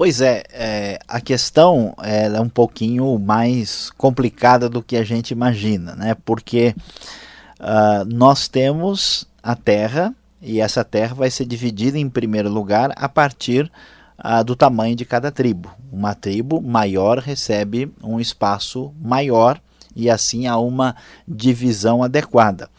Pois 0.01 0.19
é, 0.19 0.41
é 0.51 0.99
a 1.07 1.21
questão 1.21 1.93
é 2.01 2.27
um 2.41 2.49
pouquinho 2.49 3.19
mais 3.19 3.91
complicada 3.91 4.67
do 4.67 4.81
que 4.81 4.97
a 4.97 5.03
gente 5.03 5.29
imagina, 5.29 5.95
né? 5.95 6.17
Porque 6.25 6.73
uh, 7.59 8.03
nós 8.11 8.47
temos 8.47 9.27
a 9.43 9.55
terra 9.55 10.11
e 10.41 10.59
essa 10.59 10.83
terra 10.83 11.13
vai 11.13 11.29
ser 11.29 11.45
dividida 11.45 11.99
em 11.99 12.09
primeiro 12.09 12.49
lugar 12.49 12.91
a 12.95 13.07
partir 13.07 13.71
uh, 14.17 14.43
do 14.43 14.55
tamanho 14.55 14.95
de 14.95 15.05
cada 15.05 15.31
tribo. 15.31 15.71
Uma 15.91 16.15
tribo 16.15 16.59
maior 16.59 17.19
recebe 17.19 17.93
um 18.03 18.19
espaço 18.19 18.91
maior 18.99 19.61
e 19.95 20.09
assim 20.09 20.47
há 20.47 20.57
uma 20.57 20.95
divisão 21.27 22.03
adequada. 22.03 22.69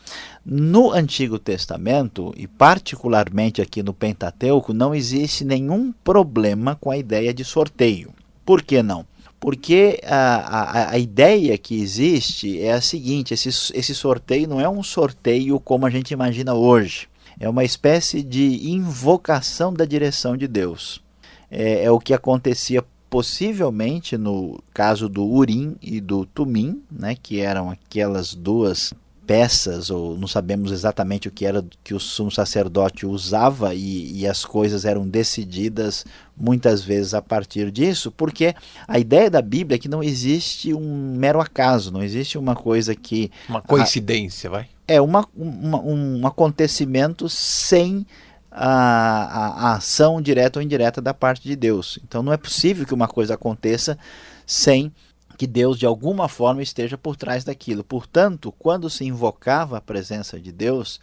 No 0.44 0.90
Antigo 0.90 1.38
Testamento, 1.38 2.34
e 2.36 2.48
particularmente 2.48 3.62
aqui 3.62 3.82
no 3.82 3.94
Pentateuco, 3.94 4.72
não 4.72 4.94
existe 4.94 5.44
nenhum 5.44 5.92
problema 6.04 6.74
com 6.74 6.90
a 6.90 6.98
ideia 6.98 7.32
de 7.32 7.44
sorteio. 7.44 8.12
Por 8.44 8.62
que 8.62 8.82
não? 8.82 9.06
Porque 9.38 10.00
a, 10.04 10.36
a, 10.36 10.90
a 10.92 10.98
ideia 10.98 11.56
que 11.58 11.80
existe 11.80 12.60
é 12.60 12.72
a 12.72 12.80
seguinte: 12.80 13.34
esse, 13.34 13.48
esse 13.48 13.94
sorteio 13.94 14.48
não 14.48 14.60
é 14.60 14.68
um 14.68 14.82
sorteio 14.82 15.58
como 15.60 15.86
a 15.86 15.90
gente 15.90 16.12
imagina 16.12 16.54
hoje. 16.54 17.08
É 17.38 17.48
uma 17.48 17.64
espécie 17.64 18.22
de 18.22 18.68
invocação 18.70 19.72
da 19.72 19.84
direção 19.84 20.36
de 20.36 20.46
Deus. 20.46 21.02
É, 21.50 21.84
é 21.84 21.90
o 21.90 21.98
que 21.98 22.14
acontecia 22.14 22.84
possivelmente 23.12 24.16
no 24.16 24.58
caso 24.72 25.06
do 25.06 25.22
Urim 25.22 25.76
e 25.82 26.00
do 26.00 26.24
Tumim, 26.24 26.82
né, 26.90 27.14
que 27.14 27.40
eram 27.40 27.68
aquelas 27.68 28.34
duas 28.34 28.94
peças, 29.26 29.90
ou 29.90 30.16
não 30.16 30.26
sabemos 30.26 30.72
exatamente 30.72 31.28
o 31.28 31.30
que 31.30 31.44
era 31.44 31.62
que 31.84 31.92
o 31.92 32.00
sumo 32.00 32.30
sacerdote 32.30 33.04
usava, 33.04 33.74
e, 33.74 34.20
e, 34.20 34.26
as 34.26 34.46
coisas 34.46 34.86
eram 34.86 35.06
decididas 35.06 36.06
muitas 36.34 36.82
vezes 36.82 37.12
a 37.12 37.20
partir 37.20 37.70
disso, 37.70 38.10
porque 38.10 38.54
a 38.88 38.98
ideia 38.98 39.30
da 39.30 39.42
Bíblia 39.42 39.76
é 39.76 39.78
que 39.78 39.88
não 39.88 40.02
existe 40.02 40.72
um 40.72 41.14
mero 41.14 41.38
acaso, 41.38 41.92
não 41.92 42.02
existe 42.02 42.38
uma 42.38 42.56
coisa 42.56 42.94
que. 42.94 43.30
Uma 43.46 43.60
coincidência, 43.60 44.48
a, 44.48 44.52
vai? 44.52 44.68
É 44.88 45.02
uma, 45.02 45.28
uma, 45.36 45.82
um 45.82 46.26
acontecimento 46.26 47.28
sem. 47.28 48.06
A, 48.54 48.68
a, 48.68 49.46
a 49.68 49.74
ação 49.76 50.20
direta 50.20 50.58
ou 50.58 50.62
indireta 50.62 51.00
da 51.00 51.14
parte 51.14 51.42
de 51.42 51.56
Deus. 51.56 51.98
Então 52.04 52.22
não 52.22 52.32
é 52.32 52.36
possível 52.36 52.84
que 52.84 52.92
uma 52.92 53.08
coisa 53.08 53.34
aconteça 53.34 53.98
sem 54.46 54.92
que 55.38 55.46
Deus 55.46 55.78
de 55.78 55.86
alguma 55.86 56.28
forma 56.28 56.62
esteja 56.62 56.98
por 56.98 57.16
trás 57.16 57.44
daquilo. 57.44 57.82
Portanto, 57.82 58.52
quando 58.58 58.90
se 58.90 59.04
invocava 59.04 59.78
a 59.78 59.80
presença 59.80 60.38
de 60.38 60.52
Deus 60.52 61.00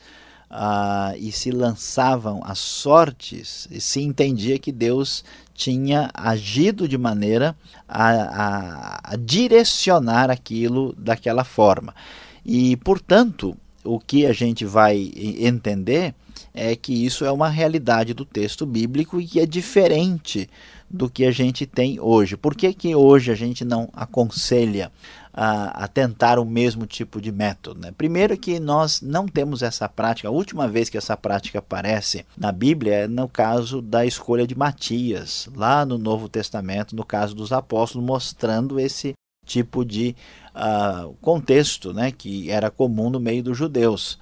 ah, 0.49 1.13
e 1.17 1.31
se 1.31 1.51
lançavam 1.51 2.41
as 2.43 2.59
sortes, 2.59 3.67
se 3.79 4.01
entendia 4.01 4.57
que 4.57 4.71
Deus 4.71 5.23
tinha 5.53 6.09
agido 6.13 6.87
de 6.87 6.97
maneira 6.97 7.55
a, 7.87 8.11
a, 8.11 8.99
a 9.03 9.15
direcionar 9.17 10.29
aquilo 10.29 10.95
daquela 10.97 11.43
forma. 11.43 11.93
E, 12.45 12.77
portanto, 12.77 13.57
o 13.83 13.99
que 13.99 14.25
a 14.25 14.31
gente 14.31 14.63
vai 14.65 15.11
entender 15.15 16.15
é 16.53 16.75
que 16.75 17.05
isso 17.05 17.25
é 17.25 17.31
uma 17.31 17.49
realidade 17.49 18.13
do 18.13 18.25
texto 18.25 18.65
bíblico 18.65 19.19
e 19.19 19.27
que 19.27 19.39
é 19.39 19.45
diferente 19.45 20.49
do 20.89 21.09
que 21.09 21.25
a 21.25 21.31
gente 21.31 21.65
tem 21.65 21.99
hoje. 21.99 22.35
Por 22.35 22.55
que, 22.55 22.73
que 22.73 22.95
hoje 22.95 23.31
a 23.31 23.35
gente 23.35 23.63
não 23.63 23.89
aconselha 23.93 24.91
a, 25.31 25.83
a 25.83 25.87
tentar 25.87 26.39
o 26.39 26.45
mesmo 26.45 26.87
tipo 26.87 27.21
de 27.21 27.31
método? 27.31 27.79
Né? 27.79 27.93
Primeiro 27.95 28.35
que 28.37 28.59
nós 28.59 29.01
não 29.01 29.27
temos 29.27 29.61
essa 29.61 29.87
prática, 29.87 30.27
a 30.27 30.31
última 30.31 30.67
vez 30.67 30.89
que 30.89 30.97
essa 30.97 31.15
prática 31.15 31.59
aparece 31.59 32.25
na 32.35 32.51
Bíblia 32.51 32.93
é 32.93 33.07
no 33.07 33.27
caso 33.27 33.81
da 33.81 34.05
escolha 34.05 34.47
de 34.47 34.57
Matias, 34.57 35.47
lá 35.55 35.85
no 35.85 35.97
Novo 35.97 36.27
Testamento, 36.27 36.95
no 36.95 37.05
caso 37.05 37.35
dos 37.35 37.51
apóstolos, 37.51 38.05
mostrando 38.05 38.79
esse 38.79 39.13
tipo 39.45 39.83
de 39.83 40.15
uh, 40.55 41.13
contexto 41.21 41.93
né, 41.93 42.11
que 42.11 42.49
era 42.49 42.69
comum 42.71 43.09
no 43.09 43.19
meio 43.19 43.43
dos 43.43 43.57
judeus. 43.57 44.19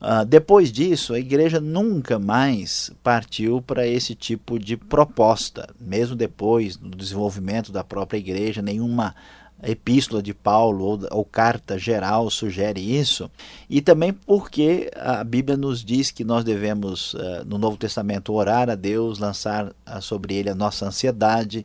Uh, 0.00 0.26
depois 0.26 0.70
disso, 0.70 1.14
a 1.14 1.18
igreja 1.18 1.58
nunca 1.58 2.18
mais 2.18 2.90
partiu 3.02 3.62
para 3.62 3.86
esse 3.86 4.14
tipo 4.14 4.58
de 4.58 4.76
proposta, 4.76 5.68
mesmo 5.80 6.14
depois 6.14 6.76
do 6.76 6.90
desenvolvimento 6.96 7.72
da 7.72 7.82
própria 7.82 8.18
igreja, 8.18 8.60
nenhuma 8.60 9.14
epístola 9.62 10.22
de 10.22 10.34
Paulo 10.34 10.84
ou, 10.84 11.00
ou, 11.10 11.24
carta 11.24 11.78
geral 11.78 12.28
sugere 12.28 12.80
isso, 12.80 13.30
e 13.70 13.80
também 13.80 14.12
porque 14.12 14.90
a 14.94 15.24
Bíblia 15.24 15.56
nos 15.56 15.82
diz 15.82 16.10
que 16.10 16.24
nós 16.24 16.44
devemos, 16.44 17.14
uh, 17.14 17.44
no 17.46 17.56
Novo 17.56 17.78
Testamento, 17.78 18.34
orar 18.34 18.68
a 18.68 18.74
Deus, 18.74 19.18
lançar 19.18 19.68
uh, 19.68 20.02
sobre 20.02 20.34
ele 20.34 20.50
a 20.50 20.54
nossa 20.54 20.86
ansiedade, 20.86 21.64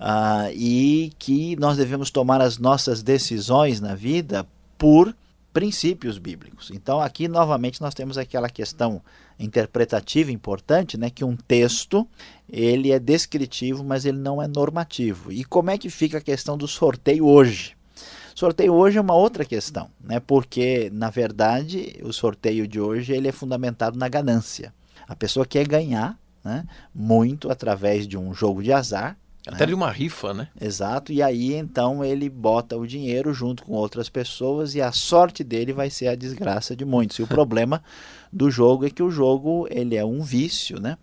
uh, 0.00 0.50
e 0.52 1.12
que 1.20 1.54
nós 1.56 1.76
devemos 1.76 2.10
tomar 2.10 2.40
as 2.40 2.58
nossas 2.58 3.00
decisões 3.00 3.80
na 3.80 3.94
vida 3.94 4.44
por 4.76 5.14
princípios 5.52 6.18
bíblicos. 6.18 6.70
Então 6.72 7.00
aqui 7.00 7.28
novamente 7.28 7.80
nós 7.80 7.94
temos 7.94 8.16
aquela 8.16 8.48
questão 8.48 9.02
interpretativa 9.38 10.30
importante, 10.30 10.98
né, 10.98 11.10
que 11.10 11.24
um 11.24 11.36
texto 11.36 12.06
ele 12.48 12.92
é 12.92 12.98
descritivo, 12.98 13.82
mas 13.82 14.04
ele 14.04 14.18
não 14.18 14.42
é 14.42 14.46
normativo. 14.46 15.32
E 15.32 15.44
como 15.44 15.70
é 15.70 15.78
que 15.78 15.88
fica 15.88 16.18
a 16.18 16.22
questão 16.22 16.56
do 16.56 16.68
sorteio 16.68 17.26
hoje? 17.26 17.76
Sorteio 18.34 18.74
hoje 18.74 18.96
é 18.96 19.00
uma 19.00 19.14
outra 19.14 19.44
questão, 19.44 19.90
né? 20.00 20.18
Porque 20.20 20.90
na 20.92 21.10
verdade 21.10 21.98
o 22.02 22.12
sorteio 22.12 22.66
de 22.66 22.80
hoje 22.80 23.12
ele 23.12 23.28
é 23.28 23.32
fundamentado 23.32 23.98
na 23.98 24.08
ganância. 24.08 24.72
A 25.06 25.16
pessoa 25.16 25.44
quer 25.44 25.66
ganhar, 25.66 26.18
né, 26.44 26.64
muito 26.94 27.50
através 27.50 28.06
de 28.06 28.16
um 28.16 28.32
jogo 28.32 28.62
de 28.62 28.72
azar, 28.72 29.16
até 29.46 29.60
né? 29.60 29.66
de 29.66 29.74
uma 29.74 29.90
rifa, 29.90 30.34
né? 30.34 30.48
Exato, 30.60 31.12
e 31.12 31.22
aí 31.22 31.54
então 31.54 32.04
ele 32.04 32.28
bota 32.28 32.76
o 32.76 32.86
dinheiro 32.86 33.32
junto 33.32 33.64
com 33.64 33.72
outras 33.72 34.08
pessoas 34.08 34.74
e 34.74 34.82
a 34.82 34.92
sorte 34.92 35.42
dele 35.42 35.72
vai 35.72 35.88
ser 35.88 36.08
a 36.08 36.14
desgraça 36.14 36.76
de 36.76 36.84
muitos. 36.84 37.18
E 37.18 37.22
o 37.22 37.26
problema 37.28 37.82
do 38.32 38.50
jogo 38.50 38.86
é 38.86 38.90
que 38.90 39.02
o 39.02 39.10
jogo 39.10 39.66
ele 39.70 39.96
é 39.96 40.04
um 40.04 40.22
vício, 40.22 40.80
né? 40.80 40.98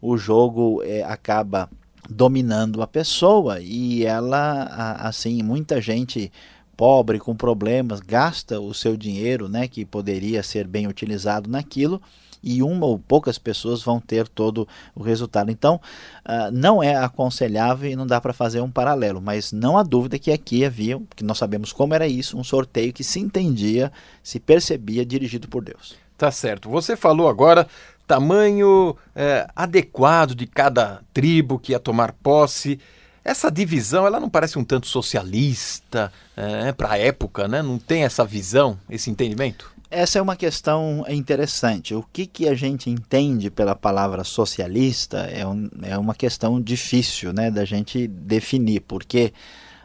O 0.00 0.16
jogo 0.16 0.82
é, 0.84 1.02
acaba 1.02 1.68
dominando 2.08 2.82
a 2.82 2.86
pessoa 2.86 3.60
e 3.60 4.04
ela, 4.04 4.96
assim, 4.98 5.42
muita 5.42 5.80
gente 5.80 6.32
pobre 6.76 7.18
com 7.18 7.36
problemas 7.36 8.00
gasta 8.00 8.58
o 8.58 8.74
seu 8.74 8.96
dinheiro, 8.96 9.48
né, 9.48 9.68
que 9.68 9.84
poderia 9.84 10.42
ser 10.42 10.66
bem 10.66 10.88
utilizado 10.88 11.48
naquilo 11.48 12.02
e 12.42 12.62
uma 12.62 12.86
ou 12.86 12.98
poucas 12.98 13.38
pessoas 13.38 13.82
vão 13.82 14.00
ter 14.00 14.26
todo 14.26 14.66
o 14.94 15.02
resultado. 15.02 15.50
Então, 15.50 15.80
uh, 16.26 16.50
não 16.52 16.82
é 16.82 16.96
aconselhável 16.96 17.90
e 17.90 17.96
não 17.96 18.06
dá 18.06 18.20
para 18.20 18.32
fazer 18.32 18.60
um 18.60 18.70
paralelo, 18.70 19.20
mas 19.20 19.52
não 19.52 19.78
há 19.78 19.82
dúvida 19.82 20.18
que 20.18 20.32
aqui 20.32 20.64
havia, 20.64 21.00
que 21.14 21.24
nós 21.24 21.38
sabemos 21.38 21.72
como 21.72 21.94
era 21.94 22.06
isso, 22.06 22.38
um 22.38 22.44
sorteio 22.44 22.92
que 22.92 23.04
se 23.04 23.20
entendia, 23.20 23.92
se 24.22 24.40
percebia 24.40 25.04
dirigido 25.04 25.48
por 25.48 25.62
Deus. 25.62 25.94
Tá 26.18 26.30
certo. 26.30 26.70
Você 26.70 26.96
falou 26.96 27.28
agora 27.28 27.66
tamanho 28.06 28.94
é, 29.14 29.48
adequado 29.56 30.34
de 30.34 30.46
cada 30.46 31.00
tribo 31.14 31.58
que 31.58 31.72
ia 31.72 31.78
tomar 31.78 32.12
posse. 32.12 32.78
Essa 33.24 33.50
divisão, 33.50 34.06
ela 34.06 34.20
não 34.20 34.28
parece 34.28 34.58
um 34.58 34.64
tanto 34.64 34.86
socialista 34.86 36.12
é, 36.36 36.72
para 36.72 36.92
a 36.92 36.98
época, 36.98 37.48
né? 37.48 37.62
Não 37.62 37.78
tem 37.78 38.04
essa 38.04 38.24
visão, 38.24 38.78
esse 38.90 39.10
entendimento? 39.10 39.71
Essa 39.94 40.18
é 40.18 40.22
uma 40.22 40.36
questão 40.36 41.04
interessante. 41.06 41.94
O 41.94 42.02
que, 42.02 42.26
que 42.26 42.48
a 42.48 42.54
gente 42.54 42.88
entende 42.88 43.50
pela 43.50 43.76
palavra 43.76 44.24
socialista 44.24 45.18
é, 45.18 45.46
um, 45.46 45.68
é 45.82 45.98
uma 45.98 46.14
questão 46.14 46.58
difícil 46.58 47.30
né, 47.30 47.50
da 47.50 47.66
gente 47.66 48.08
definir, 48.08 48.80
porque 48.80 49.34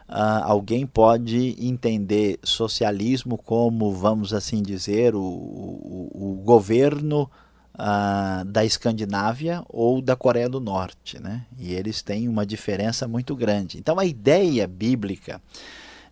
uh, 0.08 0.44
alguém 0.44 0.86
pode 0.86 1.54
entender 1.62 2.38
socialismo 2.42 3.36
como, 3.36 3.92
vamos 3.92 4.32
assim 4.32 4.62
dizer, 4.62 5.14
o, 5.14 5.20
o, 5.20 6.10
o 6.14 6.42
governo 6.42 7.30
uh, 7.74 8.46
da 8.46 8.64
Escandinávia 8.64 9.62
ou 9.68 10.00
da 10.00 10.16
Coreia 10.16 10.48
do 10.48 10.58
Norte. 10.58 11.22
Né? 11.22 11.44
E 11.58 11.74
eles 11.74 12.00
têm 12.00 12.30
uma 12.30 12.46
diferença 12.46 13.06
muito 13.06 13.36
grande. 13.36 13.76
Então, 13.76 13.98
a 13.98 14.06
ideia 14.06 14.66
bíblica 14.66 15.38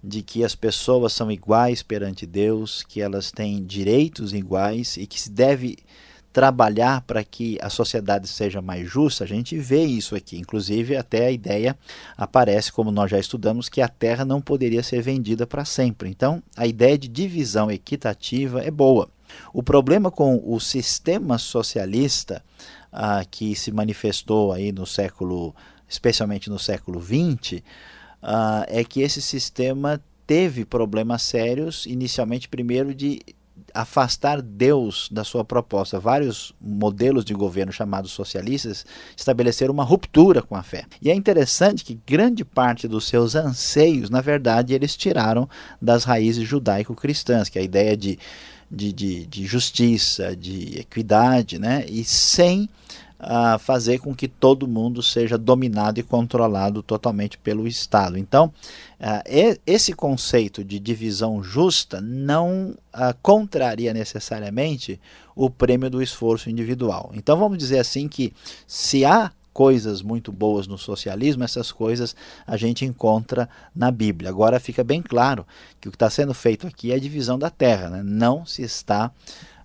de 0.06 0.22
que 0.22 0.44
as 0.44 0.54
pessoas 0.54 1.12
são 1.12 1.30
iguais 1.30 1.82
perante 1.82 2.24
Deus, 2.24 2.84
que 2.84 3.00
elas 3.00 3.32
têm 3.32 3.64
direitos 3.64 4.32
iguais 4.32 4.96
e 4.96 5.06
que 5.06 5.20
se 5.20 5.30
deve 5.30 5.78
trabalhar 6.32 7.00
para 7.00 7.24
que 7.24 7.58
a 7.62 7.70
sociedade 7.70 8.28
seja 8.28 8.60
mais 8.60 8.86
justa, 8.88 9.24
a 9.24 9.26
gente 9.26 9.56
vê 9.58 9.84
isso 9.84 10.14
aqui. 10.14 10.38
Inclusive, 10.38 10.94
até 10.94 11.26
a 11.26 11.30
ideia 11.32 11.76
aparece, 12.16 12.70
como 12.70 12.92
nós 12.92 13.10
já 13.10 13.18
estudamos, 13.18 13.70
que 13.70 13.80
a 13.80 13.88
terra 13.88 14.24
não 14.24 14.40
poderia 14.40 14.82
ser 14.82 15.00
vendida 15.00 15.46
para 15.46 15.64
sempre. 15.64 16.10
Então, 16.10 16.42
a 16.54 16.66
ideia 16.66 16.98
de 16.98 17.08
divisão 17.08 17.70
equitativa 17.70 18.62
é 18.62 18.70
boa. 18.70 19.08
O 19.52 19.62
problema 19.62 20.10
com 20.10 20.40
o 20.44 20.60
sistema 20.60 21.38
socialista 21.38 22.42
ah, 22.92 23.24
que 23.28 23.56
se 23.56 23.72
manifestou 23.72 24.52
aí 24.52 24.72
no 24.72 24.86
século, 24.86 25.54
especialmente 25.88 26.50
no 26.50 26.58
século 26.58 27.02
XX, 27.02 27.62
uh, 28.22 28.64
é 28.68 28.84
que 28.84 29.00
esse 29.00 29.20
sistema 29.22 30.00
teve 30.26 30.64
problemas 30.64 31.22
sérios, 31.22 31.86
inicialmente, 31.86 32.48
primeiro, 32.48 32.94
de 32.94 33.20
afastar 33.72 34.40
Deus 34.40 35.08
da 35.10 35.22
sua 35.22 35.44
proposta. 35.44 36.00
Vários 36.00 36.54
modelos 36.60 37.24
de 37.24 37.34
governo 37.34 37.72
chamados 37.72 38.10
socialistas 38.12 38.84
estabeleceram 39.16 39.72
uma 39.72 39.84
ruptura 39.84 40.42
com 40.42 40.56
a 40.56 40.62
fé. 40.62 40.84
E 41.00 41.10
é 41.10 41.14
interessante 41.14 41.84
que 41.84 41.98
grande 42.06 42.44
parte 42.44 42.88
dos 42.88 43.06
seus 43.06 43.34
anseios, 43.34 44.10
na 44.10 44.20
verdade, 44.20 44.74
eles 44.74 44.96
tiraram 44.96 45.48
das 45.80 46.04
raízes 46.04 46.46
judaico-cristãs, 46.48 47.48
que 47.48 47.58
é 47.58 47.62
a 47.62 47.64
ideia 47.64 47.96
de, 47.96 48.18
de, 48.70 48.92
de, 48.92 49.26
de 49.26 49.46
justiça, 49.46 50.34
de 50.34 50.78
equidade, 50.78 51.58
né? 51.58 51.84
e 51.88 52.02
sem 52.04 52.68
uh, 53.20 53.58
fazer 53.58 53.98
com 53.98 54.14
que 54.14 54.28
todo 54.28 54.68
mundo 54.68 55.02
seja 55.02 55.36
dominado 55.36 55.98
e 55.98 56.02
controlado 56.02 56.82
totalmente 56.82 57.38
pelo 57.38 57.66
Estado. 57.66 58.18
Então, 58.18 58.46
uh, 59.00 59.58
esse 59.66 59.92
conceito 59.92 60.64
de 60.64 60.78
divisão 60.78 61.42
justa 61.42 62.00
não 62.00 62.74
uh, 62.94 63.14
contraria 63.22 63.92
necessariamente 63.92 65.00
o 65.34 65.50
prêmio 65.50 65.90
do 65.90 66.02
esforço 66.02 66.48
individual. 66.48 67.10
Então, 67.14 67.38
vamos 67.38 67.58
dizer 67.58 67.78
assim 67.78 68.08
que 68.08 68.32
se 68.66 69.04
há 69.04 69.30
coisas 69.56 70.02
muito 70.02 70.30
boas 70.30 70.66
no 70.66 70.76
socialismo, 70.76 71.42
essas 71.42 71.72
coisas 71.72 72.14
a 72.46 72.58
gente 72.58 72.84
encontra 72.84 73.48
na 73.74 73.90
Bíblia. 73.90 74.28
Agora 74.28 74.60
fica 74.60 74.84
bem 74.84 75.00
claro 75.00 75.46
que 75.80 75.88
o 75.88 75.90
que 75.90 75.96
está 75.96 76.10
sendo 76.10 76.34
feito 76.34 76.66
aqui 76.66 76.92
é 76.92 76.96
a 76.96 77.00
divisão 77.00 77.38
da 77.38 77.48
terra, 77.48 77.88
né? 77.88 78.02
não 78.04 78.44
se 78.44 78.60
está 78.60 79.10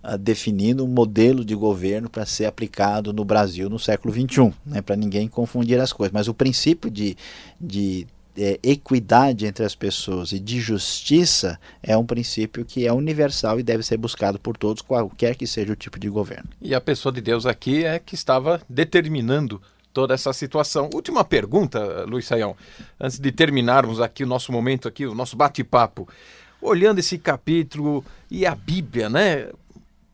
uh, 0.04 0.18
definindo 0.18 0.84
um 0.84 0.88
modelo 0.88 1.44
de 1.44 1.56
governo 1.56 2.10
para 2.10 2.26
ser 2.26 2.46
aplicado 2.46 3.14
no 3.14 3.26
Brasil 3.26 3.70
no 3.70 3.80
século 3.80 4.14
XXI, 4.14 4.54
né? 4.66 4.82
para 4.82 4.96
ninguém 4.96 5.28
confundir 5.28 5.80
as 5.80 5.94
coisas. 5.94 6.14
Mas 6.14 6.28
o 6.28 6.34
princípio 6.34 6.90
de, 6.90 7.16
de 7.60 8.08
é, 8.38 8.60
equidade 8.64 9.46
entre 9.46 9.66
as 9.66 9.76
pessoas 9.76 10.32
e 10.32 10.40
de 10.40 10.60
justiça 10.60 11.60
é 11.84 11.98
um 11.98 12.06
princípio 12.06 12.64
que 12.64 12.88
é 12.88 12.94
universal 12.94 13.60
e 13.60 13.64
deve 13.64 13.84
ser 13.84 13.98
buscado 13.98 14.40
por 14.40 14.56
todos, 14.56 14.82
qualquer 14.82 15.36
que 15.36 15.46
seja 15.46 15.74
o 15.74 15.76
tipo 15.76 16.00
de 16.00 16.10
governo. 16.10 16.50
E 16.62 16.74
a 16.74 16.82
pessoa 16.82 17.12
de 17.12 17.22
Deus 17.22 17.46
aqui 17.46 17.84
é 17.84 18.00
que 18.00 18.16
estava 18.16 18.62
determinando 18.70 19.62
toda 19.94 20.14
essa 20.14 20.32
situação. 20.34 20.90
Última 20.94 21.24
pergunta, 21.24 22.06
Luiz 22.06 22.26
Saião, 22.26 22.56
antes 23.00 23.20
de 23.20 23.32
terminarmos 23.32 24.00
aqui 24.00 24.24
o 24.24 24.28
nosso 24.28 24.52
momento 24.52 24.88
aqui, 24.88 25.06
o 25.06 25.14
nosso 25.14 25.36
bate-papo. 25.36 26.08
Olhando 26.62 27.00
esse 27.00 27.18
capítulo 27.18 28.06
e 28.30 28.46
a 28.46 28.54
Bíblia, 28.54 29.10
né? 29.10 29.50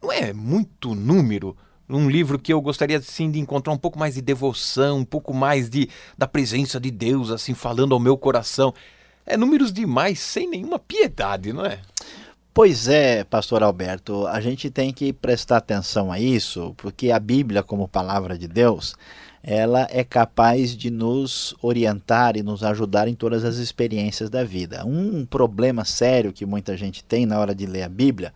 Não 0.01 0.11
é 0.11 0.31
muito 0.33 0.93
número 0.93 1.55
um 1.89 2.09
livro 2.09 2.37
que 2.37 2.51
eu 2.51 2.59
gostaria 2.61 3.01
sim 3.01 3.31
de 3.31 3.39
encontrar 3.39 3.71
um 3.71 3.77
pouco 3.77 3.97
mais 3.97 4.15
de 4.15 4.21
devoção, 4.21 4.99
um 4.99 5.05
pouco 5.05 5.33
mais 5.33 5.69
de 5.69 5.89
da 6.17 6.27
presença 6.27 6.79
de 6.79 6.91
Deus 6.91 7.31
assim 7.31 7.53
falando 7.53 7.93
ao 7.93 7.99
meu 7.99 8.17
coração. 8.17 8.73
É 9.25 9.37
números 9.37 9.71
demais 9.71 10.19
sem 10.19 10.49
nenhuma 10.49 10.79
piedade, 10.79 11.53
não 11.53 11.65
é? 11.65 11.79
Pois 12.53 12.87
é, 12.87 13.23
pastor 13.23 13.61
Alberto, 13.61 14.25
a 14.25 14.41
gente 14.41 14.69
tem 14.69 14.91
que 14.91 15.13
prestar 15.13 15.57
atenção 15.57 16.11
a 16.11 16.19
isso, 16.19 16.73
porque 16.75 17.11
a 17.11 17.19
Bíblia 17.19 17.61
como 17.61 17.87
palavra 17.87 18.35
de 18.37 18.47
Deus, 18.47 18.95
ela 19.43 19.87
é 19.91 20.03
capaz 20.03 20.75
de 20.75 20.89
nos 20.89 21.55
orientar 21.61 22.35
e 22.35 22.41
nos 22.41 22.63
ajudar 22.63 23.07
em 23.07 23.13
todas 23.13 23.45
as 23.45 23.57
experiências 23.57 24.29
da 24.29 24.43
vida. 24.43 24.83
Um 24.85 25.23
problema 25.23 25.85
sério 25.85 26.33
que 26.33 26.45
muita 26.45 26.75
gente 26.75 27.03
tem 27.03 27.25
na 27.25 27.39
hora 27.39 27.53
de 27.53 27.67
ler 27.67 27.83
a 27.83 27.89
Bíblia 27.89 28.33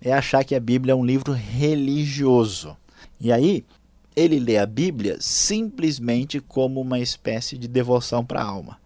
é 0.00 0.12
achar 0.12 0.44
que 0.44 0.54
a 0.54 0.60
Bíblia 0.60 0.92
é 0.92 0.96
um 0.96 1.04
livro 1.04 1.32
religioso. 1.32 2.76
E 3.20 3.32
aí, 3.32 3.64
ele 4.14 4.38
lê 4.40 4.56
a 4.56 4.66
Bíblia 4.66 5.16
simplesmente 5.20 6.40
como 6.40 6.80
uma 6.80 6.98
espécie 6.98 7.58
de 7.58 7.68
devoção 7.68 8.24
para 8.24 8.40
a 8.40 8.44
alma. 8.44 8.78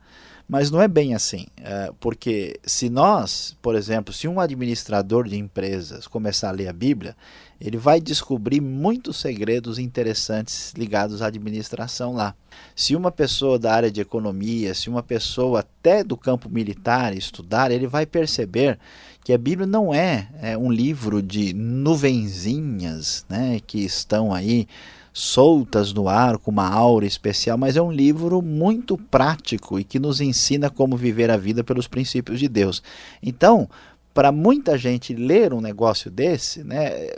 Mas 0.48 0.68
não 0.68 0.82
é 0.82 0.88
bem 0.88 1.14
assim, 1.14 1.46
é, 1.58 1.92
porque 2.00 2.58
se 2.64 2.90
nós, 2.90 3.56
por 3.62 3.76
exemplo, 3.76 4.12
se 4.12 4.26
um 4.26 4.40
administrador 4.40 5.28
de 5.28 5.38
empresas 5.38 6.08
começar 6.08 6.48
a 6.48 6.52
ler 6.52 6.66
a 6.66 6.72
Bíblia, 6.72 7.16
ele 7.60 7.76
vai 7.76 8.00
descobrir 8.00 8.60
muitos 8.60 9.18
segredos 9.18 9.78
interessantes 9.78 10.72
ligados 10.76 11.22
à 11.22 11.26
administração 11.26 12.14
lá. 12.14 12.34
Se 12.74 12.96
uma 12.96 13.12
pessoa 13.12 13.60
da 13.60 13.72
área 13.72 13.92
de 13.92 14.00
economia, 14.00 14.74
se 14.74 14.90
uma 14.90 15.04
pessoa 15.04 15.60
até 15.60 16.02
do 16.02 16.16
campo 16.16 16.48
militar 16.48 17.16
estudar, 17.16 17.70
ele 17.70 17.86
vai 17.86 18.04
perceber 18.04 18.76
que 19.22 19.32
a 19.32 19.38
Bíblia 19.38 19.66
não 19.66 19.92
é, 19.92 20.28
é 20.40 20.56
um 20.56 20.70
livro 20.70 21.22
de 21.22 21.52
nuvenzinhas 21.52 23.24
né, 23.28 23.60
que 23.66 23.84
estão 23.84 24.32
aí 24.32 24.66
soltas 25.12 25.92
no 25.92 26.08
ar, 26.08 26.38
com 26.38 26.50
uma 26.50 26.68
aura 26.68 27.04
especial, 27.04 27.58
mas 27.58 27.76
é 27.76 27.82
um 27.82 27.92
livro 27.92 28.40
muito 28.40 28.96
prático 28.96 29.78
e 29.78 29.84
que 29.84 29.98
nos 29.98 30.20
ensina 30.20 30.70
como 30.70 30.96
viver 30.96 31.30
a 31.30 31.36
vida 31.36 31.62
pelos 31.62 31.86
princípios 31.86 32.38
de 32.38 32.48
Deus. 32.48 32.82
Então, 33.22 33.68
para 34.14 34.32
muita 34.32 34.78
gente 34.78 35.14
ler 35.14 35.52
um 35.52 35.60
negócio 35.60 36.10
desse, 36.10 36.64
né, 36.64 37.10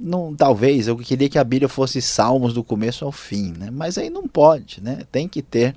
não, 0.00 0.34
talvez 0.34 0.88
eu 0.88 0.96
queria 0.96 1.28
que 1.28 1.38
a 1.38 1.44
Bíblia 1.44 1.68
fosse 1.68 2.02
salmos 2.02 2.52
do 2.52 2.62
começo 2.62 3.04
ao 3.04 3.12
fim, 3.12 3.52
né, 3.58 3.70
mas 3.70 3.96
aí 3.96 4.10
não 4.10 4.26
pode, 4.28 4.82
né, 4.82 5.00
tem 5.10 5.26
que 5.28 5.42
ter 5.42 5.74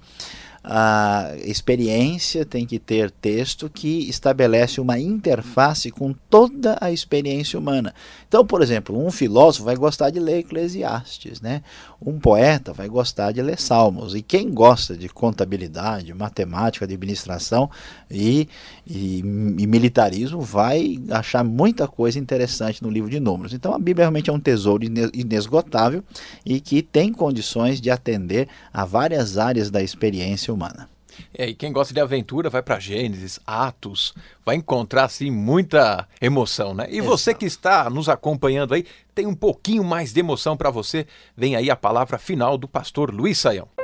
a 0.63 1.33
experiência 1.43 2.45
tem 2.45 2.65
que 2.65 2.79
ter 2.79 3.09
texto 3.11 3.69
que 3.69 4.09
estabelece 4.09 4.81
uma 4.81 4.99
interface 4.99 5.89
com 5.91 6.13
toda 6.29 6.77
a 6.81 6.91
experiência 6.91 7.57
humana. 7.57 7.93
Então, 8.29 8.45
por 8.45 8.61
exemplo, 8.61 8.95
um 9.03 9.09
filósofo 9.09 9.65
vai 9.65 9.75
gostar 9.75 10.11
de 10.11 10.19
ler 10.19 10.37
Eclesiastes, 10.37 11.41
né? 11.41 11.63
um 11.99 12.19
poeta 12.19 12.71
vai 12.71 12.87
gostar 12.87 13.31
de 13.31 13.41
ler 13.41 13.59
Salmos, 13.59 14.13
e 14.13 14.21
quem 14.21 14.51
gosta 14.51 14.95
de 14.95 15.09
contabilidade, 15.09 16.13
matemática, 16.13 16.85
administração 16.85 17.71
e, 18.09 18.47
e, 18.85 19.17
e 19.17 19.67
militarismo 19.67 20.41
vai 20.41 21.01
achar 21.09 21.43
muita 21.43 21.87
coisa 21.87 22.19
interessante 22.19 22.83
no 22.83 22.91
livro 22.91 23.09
de 23.09 23.19
Números. 23.19 23.51
Então, 23.51 23.73
a 23.73 23.79
Bíblia 23.79 24.05
realmente 24.05 24.29
é 24.29 24.33
um 24.33 24.39
tesouro 24.39 24.83
inesgotável 25.11 26.03
e 26.45 26.61
que 26.61 26.83
tem 26.83 27.11
condições 27.11 27.81
de 27.81 27.89
atender 27.89 28.47
a 28.71 28.85
várias 28.85 29.39
áreas 29.39 29.71
da 29.71 29.81
experiência 29.81 30.53
humana. 30.53 30.87
É, 31.33 31.47
e 31.47 31.53
quem 31.53 31.71
gosta 31.71 31.93
de 31.93 31.99
aventura 31.99 32.49
vai 32.49 32.61
para 32.61 32.79
Gênesis, 32.79 33.39
Atos, 33.45 34.13
vai 34.45 34.55
encontrar 34.55 35.05
assim 35.05 35.31
muita 35.31 36.07
emoção, 36.21 36.73
né? 36.73 36.87
E 36.89 36.97
Exato. 36.97 37.09
você 37.09 37.33
que 37.33 37.45
está 37.45 37.89
nos 37.89 38.09
acompanhando 38.09 38.73
aí, 38.73 38.85
tem 39.13 39.25
um 39.25 39.35
pouquinho 39.35 39.83
mais 39.83 40.13
de 40.13 40.19
emoção 40.19 40.55
para 40.55 40.69
você. 40.69 41.07
Vem 41.35 41.55
aí 41.55 41.69
a 41.69 41.75
palavra 41.75 42.17
final 42.17 42.57
do 42.57 42.67
pastor 42.67 43.13
Luiz 43.13 43.37
Saião. 43.37 43.78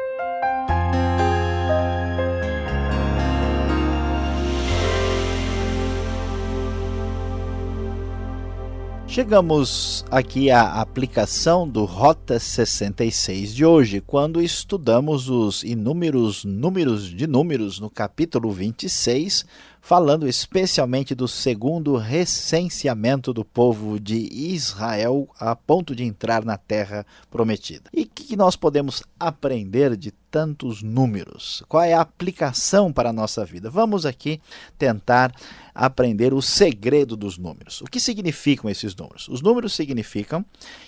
Chegamos 9.15 10.03
aqui 10.11 10.51
à 10.51 10.81
aplicação 10.81 11.65
do 11.65 11.85
Rota 11.85 12.37
66 12.37 13.55
de 13.55 13.65
hoje, 13.65 14.01
quando 14.01 14.41
estudamos 14.41 15.29
os 15.29 15.63
inúmeros 15.63 16.43
números 16.43 17.05
de 17.05 17.25
números 17.25 17.79
no 17.79 17.89
capítulo 17.89 18.51
26, 18.51 19.45
falando 19.79 20.27
especialmente 20.27 21.15
do 21.15 21.29
segundo 21.29 21.95
recenseamento 21.95 23.31
do 23.31 23.45
povo 23.45 24.01
de 24.01 24.17
Israel 24.33 25.29
a 25.39 25.55
ponto 25.55 25.95
de 25.95 26.03
entrar 26.03 26.43
na 26.43 26.57
terra 26.57 27.05
prometida. 27.31 27.89
E 27.93 28.01
o 28.01 28.07
que 28.07 28.35
nós 28.35 28.57
podemos 28.57 29.01
aprender 29.17 29.95
de 29.95 30.11
tantos 30.35 30.83
números? 30.83 31.63
Qual 31.69 31.81
é 31.81 31.93
a 31.93 32.01
aplicação 32.01 32.91
para 32.91 33.11
a 33.11 33.13
nossa 33.13 33.45
vida? 33.45 33.69
Vamos 33.69 34.05
aqui 34.05 34.41
tentar 34.77 35.33
aprender 35.73 36.33
o 36.33 36.41
segredo 36.41 37.15
dos 37.15 37.37
números. 37.37 37.79
O 37.79 37.85
que 37.85 38.01
significam 38.01 38.69
esses 38.69 38.93
números? 38.93 39.29
Os 39.29 39.41
números 39.41 39.73
significam 39.73 40.43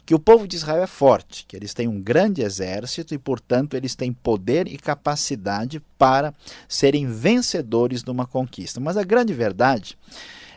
que 0.05 0.13
o 0.13 0.19
povo 0.19 0.45
de 0.45 0.57
Israel 0.57 0.83
é 0.83 0.87
forte, 0.87 1.45
que 1.47 1.55
eles 1.55 1.73
têm 1.73 1.87
um 1.87 2.01
grande 2.01 2.41
exército 2.41 3.13
e, 3.13 3.17
portanto, 3.17 3.75
eles 3.75 3.95
têm 3.95 4.11
poder 4.11 4.67
e 4.67 4.77
capacidade 4.77 5.81
para 5.97 6.33
serem 6.67 7.07
vencedores 7.07 8.03
numa 8.03 8.27
conquista. 8.27 8.81
Mas 8.81 8.97
a 8.97 9.03
grande 9.03 9.33
verdade 9.33 9.97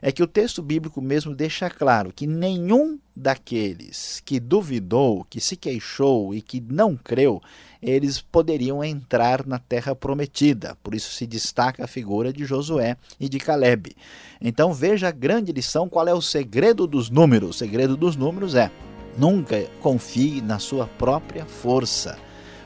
é 0.02 0.10
que 0.10 0.22
o 0.22 0.26
texto 0.26 0.62
bíblico 0.62 1.00
mesmo 1.00 1.34
deixa 1.34 1.68
claro 1.68 2.12
que 2.12 2.26
nenhum 2.26 2.98
daqueles 3.14 4.22
que 4.24 4.40
duvidou, 4.40 5.26
que 5.28 5.40
se 5.40 5.56
queixou 5.56 6.34
e 6.34 6.40
que 6.40 6.60
não 6.60 6.96
creu, 6.96 7.42
eles 7.82 8.20
poderiam 8.20 8.82
entrar 8.82 9.46
na 9.46 9.58
terra 9.58 9.94
prometida. 9.94 10.76
Por 10.82 10.94
isso 10.94 11.12
se 11.12 11.26
destaca 11.26 11.84
a 11.84 11.88
figura 11.88 12.32
de 12.32 12.44
Josué 12.44 12.96
e 13.18 13.28
de 13.28 13.38
Caleb. 13.38 13.94
Então 14.40 14.72
veja 14.72 15.08
a 15.08 15.12
grande 15.12 15.52
lição, 15.52 15.88
qual 15.88 16.08
é 16.08 16.14
o 16.14 16.22
segredo 16.22 16.86
dos 16.86 17.10
números? 17.10 17.50
O 17.50 17.58
segredo 17.58 17.96
dos 17.96 18.16
números 18.16 18.54
é: 18.54 18.70
nunca 19.18 19.62
confie 19.80 20.40
na 20.40 20.58
sua 20.58 20.86
própria 20.86 21.44
força. 21.44 22.18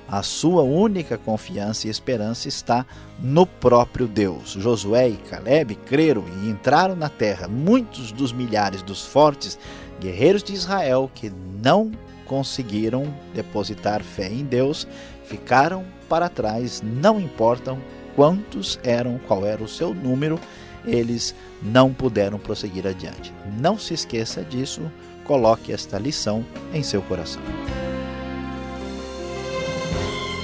A 0.09 0.23
sua 0.23 0.63
única 0.63 1.17
confiança 1.17 1.87
e 1.87 1.91
esperança 1.91 2.47
está 2.47 2.85
no 3.19 3.47
próprio 3.47 4.07
Deus. 4.07 4.51
Josué 4.51 5.09
e 5.09 5.17
Caleb 5.17 5.75
creram 5.87 6.25
e 6.43 6.51
entraram 6.51 6.95
na 6.95 7.09
terra. 7.09 7.49
Muitos 7.49 8.13
dos 8.13 8.33
milhares 8.33 8.83
dos 8.83 9.05
fortes 9.05 9.59
guerreiros 10.01 10.43
de 10.43 10.53
Israel 10.53 11.11
que 11.15 11.33
não 11.63 11.91
conseguiram 12.27 13.13
depositar 13.35 14.03
fé 14.03 14.29
em 14.29 14.45
Deus 14.45 14.87
ficaram 15.25 15.85
para 16.09 16.29
trás, 16.29 16.83
não 16.83 17.21
importam 17.21 17.79
quantos 18.15 18.79
eram, 18.83 19.19
qual 19.27 19.45
era 19.45 19.63
o 19.63 19.69
seu 19.69 19.95
número, 19.95 20.39
eles 20.85 21.35
não 21.63 21.93
puderam 21.93 22.39
prosseguir 22.39 22.87
adiante. 22.87 23.33
Não 23.59 23.79
se 23.79 23.95
esqueça 23.95 24.43
disso, 24.43 24.83
coloque 25.25 25.73
esta 25.73 25.99
lição 25.99 26.45
em 26.73 26.83
seu 26.83 27.03
coração. 27.03 27.43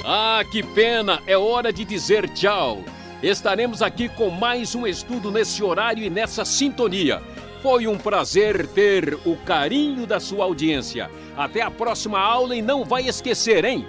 Ah, 0.03 0.43
que 0.49 0.63
pena! 0.63 1.21
É 1.27 1.37
hora 1.37 1.71
de 1.71 1.85
dizer 1.85 2.27
tchau. 2.29 2.83
Estaremos 3.21 3.83
aqui 3.83 4.09
com 4.09 4.29
mais 4.31 4.73
um 4.73 4.87
estudo 4.87 5.29
nesse 5.29 5.63
horário 5.63 6.03
e 6.03 6.09
nessa 6.09 6.43
sintonia. 6.43 7.21
Foi 7.61 7.85
um 7.85 7.97
prazer 7.97 8.65
ter 8.67 9.13
o 9.23 9.37
carinho 9.45 10.07
da 10.07 10.19
sua 10.19 10.45
audiência. 10.45 11.11
Até 11.37 11.61
a 11.61 11.69
próxima 11.69 12.19
aula 12.19 12.55
e 12.55 12.61
não 12.63 12.83
vai 12.83 13.07
esquecer, 13.07 13.63
hein? 13.63 13.85